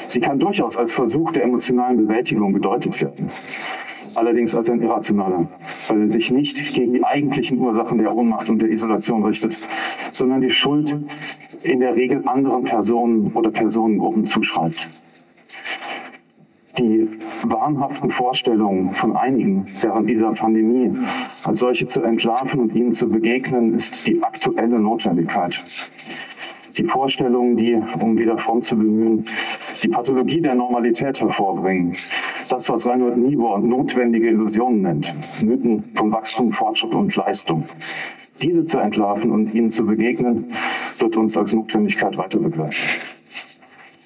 Sie 0.10 0.20
kann 0.20 0.38
durchaus 0.38 0.78
als 0.78 0.94
Versuch 0.94 1.32
der 1.32 1.46
emotionalen 1.46 1.98
Bewältigung 1.98 2.54
gedeutet 2.54 3.02
werden 3.02 3.32
allerdings 4.16 4.56
als 4.56 4.70
ein 4.70 4.82
irrationaler, 4.82 5.48
weil 5.88 6.02
er 6.02 6.12
sich 6.12 6.32
nicht 6.32 6.58
gegen 6.74 6.94
die 6.94 7.04
eigentlichen 7.04 7.58
Ursachen 7.60 7.98
der 7.98 8.16
Ohnmacht 8.16 8.50
und 8.50 8.62
der 8.62 8.70
Isolation 8.70 9.24
richtet, 9.24 9.58
sondern 10.12 10.42
die 10.42 10.50
Schuld 10.50 10.96
in 11.64 11.80
der 11.80 11.96
Regel 11.96 12.28
anderen 12.28 12.64
Personen 12.64 13.32
oder 13.34 13.52
Personengruppen 13.52 14.26
zuschreibt. 14.26 14.88
Die 16.80 17.08
wahnhaften 17.44 18.10
Vorstellungen 18.10 18.94
von 18.94 19.16
einigen 19.16 19.68
während 19.82 20.10
dieser 20.10 20.32
Pandemie 20.34 20.98
als 21.44 21.60
solche 21.60 21.86
zu 21.86 22.02
entlarven 22.02 22.62
und 22.62 22.76
ihnen 22.76 22.94
zu 22.94 23.10
begegnen, 23.10 23.76
ist 23.76 24.08
die 24.08 24.24
aktuelle 24.24 24.80
Notwendigkeit 24.80 25.62
die 26.78 26.86
Vorstellungen, 26.86 27.56
die, 27.58 27.80
um 28.00 28.18
wieder 28.18 28.38
fromm 28.38 28.64
zu 28.64 28.76
bemühen, 28.76 29.26
die 29.84 29.88
Pathologie 29.88 30.42
der 30.42 30.56
Normalität 30.56 31.22
hervorbringen. 31.22 31.96
Das, 32.50 32.70
was 32.70 32.88
Reinhold 32.88 33.18
Niebuhr 33.18 33.60
notwendige 33.60 34.30
Illusionen 34.30 34.82
nennt. 34.82 35.14
Mythen 35.44 35.84
von 35.96 36.12
Wachstum, 36.12 36.52
Fortschritt 36.52 36.94
und 36.94 37.16
Leistung. 37.16 37.66
Diese 38.42 38.66
zu 38.66 38.80
entlarven 38.80 39.32
und 39.32 39.54
ihnen 39.54 39.70
zu 39.70 39.86
begegnen, 39.86 40.52
wird 41.00 41.16
uns 41.16 41.38
als 41.38 41.54
Notwendigkeit 41.54 42.18
weiter 42.18 42.40
begleiten. 42.40 42.76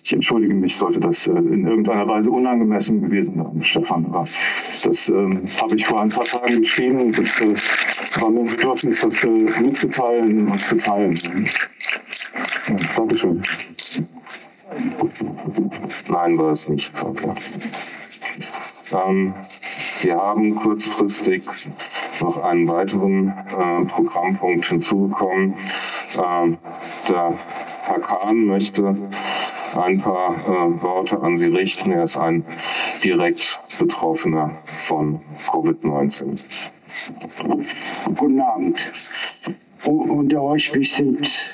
Ich 0.04 0.14
entschuldige 0.14 0.54
mich, 0.54 0.78
sollte 0.78 1.02
das 1.02 1.28
äh, 1.28 1.32
in 1.32 1.68
irgendeiner 1.68 2.08
Weise 2.08 2.32
unangemessen 2.32 3.02
gewesen 3.02 3.36
sein, 3.36 3.62
Stefan. 3.62 4.06
Aber 4.06 4.26
das 4.84 5.10
ähm, 5.10 5.50
habe 5.62 5.76
ich 5.76 5.86
vor 5.86 6.02
ein 6.02 6.10
paar 6.10 6.24
Tagen 6.24 6.62
geschrieben. 6.62 7.12
Das 7.12 7.42
äh, 7.42 7.54
war 8.22 8.30
mir 8.30 8.40
ein 8.40 8.48
Bedürfnis, 8.48 9.02
das 9.02 9.24
äh, 9.26 9.28
mitzuteilen 9.28 10.48
und 10.48 10.60
zu 10.62 10.78
teilen. 10.78 11.20
Ja, 12.70 12.76
Dankeschön. 12.96 13.42
Nein, 16.08 16.38
war 16.38 16.52
es 16.52 16.70
nicht. 16.70 16.94
Okay. 17.04 17.32
Ähm, 18.94 19.34
wir 20.02 20.16
haben 20.16 20.56
kurzfristig 20.56 21.44
noch 22.22 22.38
einen 22.38 22.68
weiteren 22.68 23.28
äh, 23.28 23.86
Programmpunkt 23.86 24.66
hinzugekommen. 24.68 25.56
Ähm, 26.16 26.58
der 27.10 27.38
Herr 27.84 28.00
Kahn 28.00 28.46
möchte 28.46 28.96
ein 29.76 30.02
paar 30.02 30.36
äh, 30.36 30.82
Worte 30.82 31.20
an 31.22 31.38
Sie 31.38 31.48
richten. 31.48 31.92
Er 31.92 32.04
ist 32.04 32.18
ein 32.18 32.46
direkt 33.04 33.60
Betroffener 33.80 34.52
von 34.66 35.22
Covid-19. 35.48 36.44
Guten 38.16 38.42
Abend. 38.42 38.92
Unter 39.84 40.42
euch 40.42 40.72
bestimmt 40.72 41.54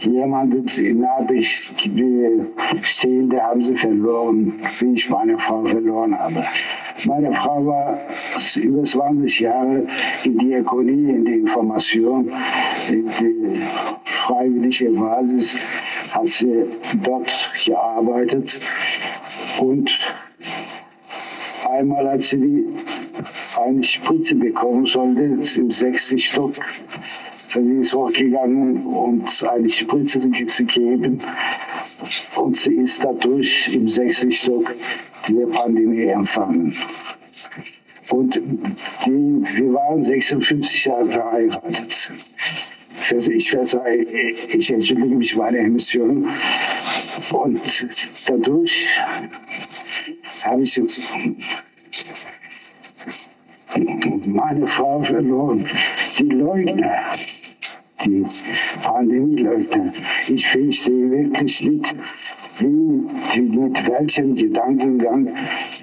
jemand 0.00 0.78
in 0.78 1.00
Nachricht 1.00 1.70
stehen, 2.82 3.30
der 3.30 3.42
haben 3.42 3.64
sie 3.64 3.76
verloren, 3.76 4.60
wie 4.78 4.94
ich 4.94 5.08
meine 5.10 5.38
Frau 5.38 5.64
verloren 5.64 6.18
habe. 6.18 6.44
Meine 7.04 7.32
Frau 7.34 7.66
war 7.66 7.98
über 8.56 8.84
20 8.84 9.40
Jahre 9.40 9.86
in 10.24 10.38
Diakonie, 10.38 11.10
in 11.10 11.24
der 11.24 11.34
Information, 11.34 12.30
in 12.88 13.06
der 13.06 13.68
freiwillige 14.04 14.90
Basis 14.90 15.56
hat 16.10 16.28
sie 16.28 16.64
dort 17.02 17.30
gearbeitet 17.64 18.60
und 19.60 19.98
einmal 21.68 22.10
hat 22.10 22.22
sie 22.22 22.66
eine 23.60 23.82
Spritze 23.82 24.34
bekommen 24.34 24.86
sollte, 24.86 25.22
im 25.22 25.70
sechsten 25.70 26.18
Stock 26.18 26.54
Sie 27.52 27.80
ist 27.80 27.92
hochgegangen, 27.94 28.86
um 28.86 29.24
eine 29.50 29.68
Spritze 29.68 30.20
zu 30.20 30.64
geben. 30.66 31.20
Und 32.36 32.56
sie 32.56 32.76
ist 32.76 33.02
dadurch 33.02 33.74
im 33.74 33.88
sechsten 33.88 34.30
Stock 34.30 34.72
der 35.28 35.46
Pandemie 35.46 36.04
empfangen. 36.04 36.76
Und 38.10 38.36
die, 38.36 39.10
wir 39.10 39.74
waren 39.74 40.02
56 40.02 40.84
Jahre 40.84 41.10
verheiratet. 41.10 42.12
Ich 43.10 43.50
verzeihe, 43.50 44.02
ich 44.04 44.70
entschuldige 44.70 45.14
mich 45.16 45.34
meine 45.34 45.58
Emission. 45.58 46.28
Und 47.32 47.86
dadurch 48.26 48.86
habe 50.42 50.62
ich 50.62 50.80
meine 54.26 54.66
Frau 54.68 55.02
verloren. 55.02 55.66
Die 56.18 56.24
Leugner, 56.24 57.02
die 58.04 58.24
Pandemieleugner. 58.82 59.92
Ich, 60.28 60.54
ich 60.54 60.82
sehe 60.82 61.10
wirklich 61.10 61.62
nicht, 61.62 61.94
wie 62.60 63.40
mit 63.40 63.88
welchem 63.88 64.34
Gedankengang 64.34 65.34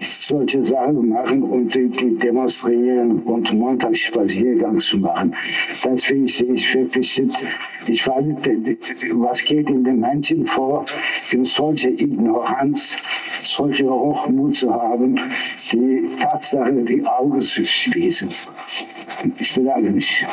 solche 0.01 0.63
Sachen 0.63 1.09
machen 1.09 1.43
und 1.43 1.73
die, 1.73 1.89
demonstrieren 2.19 3.19
und 3.21 3.53
Montagsspaziergang 3.53 4.79
zu 4.79 4.97
machen. 4.97 5.35
Das 5.83 6.03
finde 6.03 6.25
ich 6.27 6.73
wirklich 6.73 7.19
nicht. 7.19 7.45
Ich 7.87 8.05
weiß 8.07 8.23
nicht, 8.25 8.79
was 9.13 9.43
geht 9.43 9.69
in 9.69 9.83
den 9.83 9.99
Menschen 9.99 10.45
vor, 10.45 10.85
in 11.31 11.45
solche 11.45 11.89
Ignoranz, 11.89 12.97
solche 13.41 13.89
Hochmut 13.89 14.55
zu 14.55 14.73
haben, 14.73 15.19
die 15.71 16.09
Tatsache 16.19 16.73
die 16.73 17.05
Augen 17.05 17.41
zu 17.41 17.65
schließen. 17.65 18.29
Ich 19.39 19.55
bedanke 19.55 19.89
mich. 19.89 20.25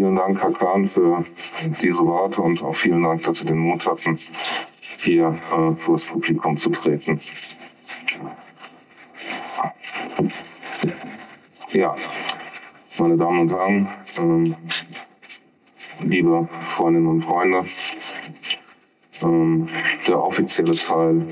Vielen 0.00 0.16
Dank, 0.16 0.40
Herr 0.40 0.52
Kahn, 0.52 0.88
für 0.88 1.26
diese 1.82 1.98
Worte 1.98 2.40
und 2.40 2.62
auch 2.62 2.74
vielen 2.74 3.02
Dank, 3.02 3.22
dass 3.24 3.40
Sie 3.40 3.44
den 3.44 3.58
Mut 3.58 3.86
hatten, 3.86 4.18
hier 4.96 5.38
äh, 5.52 5.74
vor 5.76 5.96
das 5.96 6.06
Publikum 6.06 6.56
zu 6.56 6.70
treten. 6.70 7.20
Ja, 11.72 11.94
meine 12.98 13.18
Damen 13.18 13.40
und 13.40 13.52
Herren, 13.52 13.88
ähm, 14.16 14.56
liebe 16.00 16.48
Freundinnen 16.70 17.06
und 17.06 17.22
Freunde, 17.22 17.66
ähm, 19.22 19.66
der 20.08 20.18
offizielle 20.18 20.76
Teil 20.76 21.26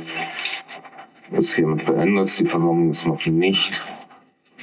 ist 1.31 1.55
hiermit 1.55 1.87
beendet. 1.87 2.39
Die 2.39 2.45
Versammlung 2.45 2.91
ist 2.91 3.07
noch 3.07 3.25
nicht 3.25 3.83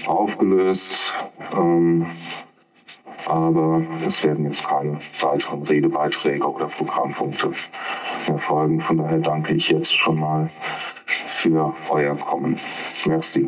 aufgelöst. 0.05 1.15
Ähm, 1.57 2.05
aber 3.27 3.81
es 4.05 4.23
werden 4.23 4.45
jetzt 4.45 4.67
keine 4.67 4.99
weiteren 5.19 5.63
Redebeiträge 5.63 6.45
oder 6.45 6.67
Programmpunkte 6.67 7.51
mehr 8.27 8.37
folgen. 8.37 8.81
Von 8.81 8.97
daher 8.97 9.19
danke 9.19 9.53
ich 9.53 9.69
jetzt 9.69 9.95
schon 9.95 10.19
mal 10.19 10.49
für 11.05 11.73
euer 11.89 12.15
Kommen. 12.15 12.59
Merci. 13.05 13.47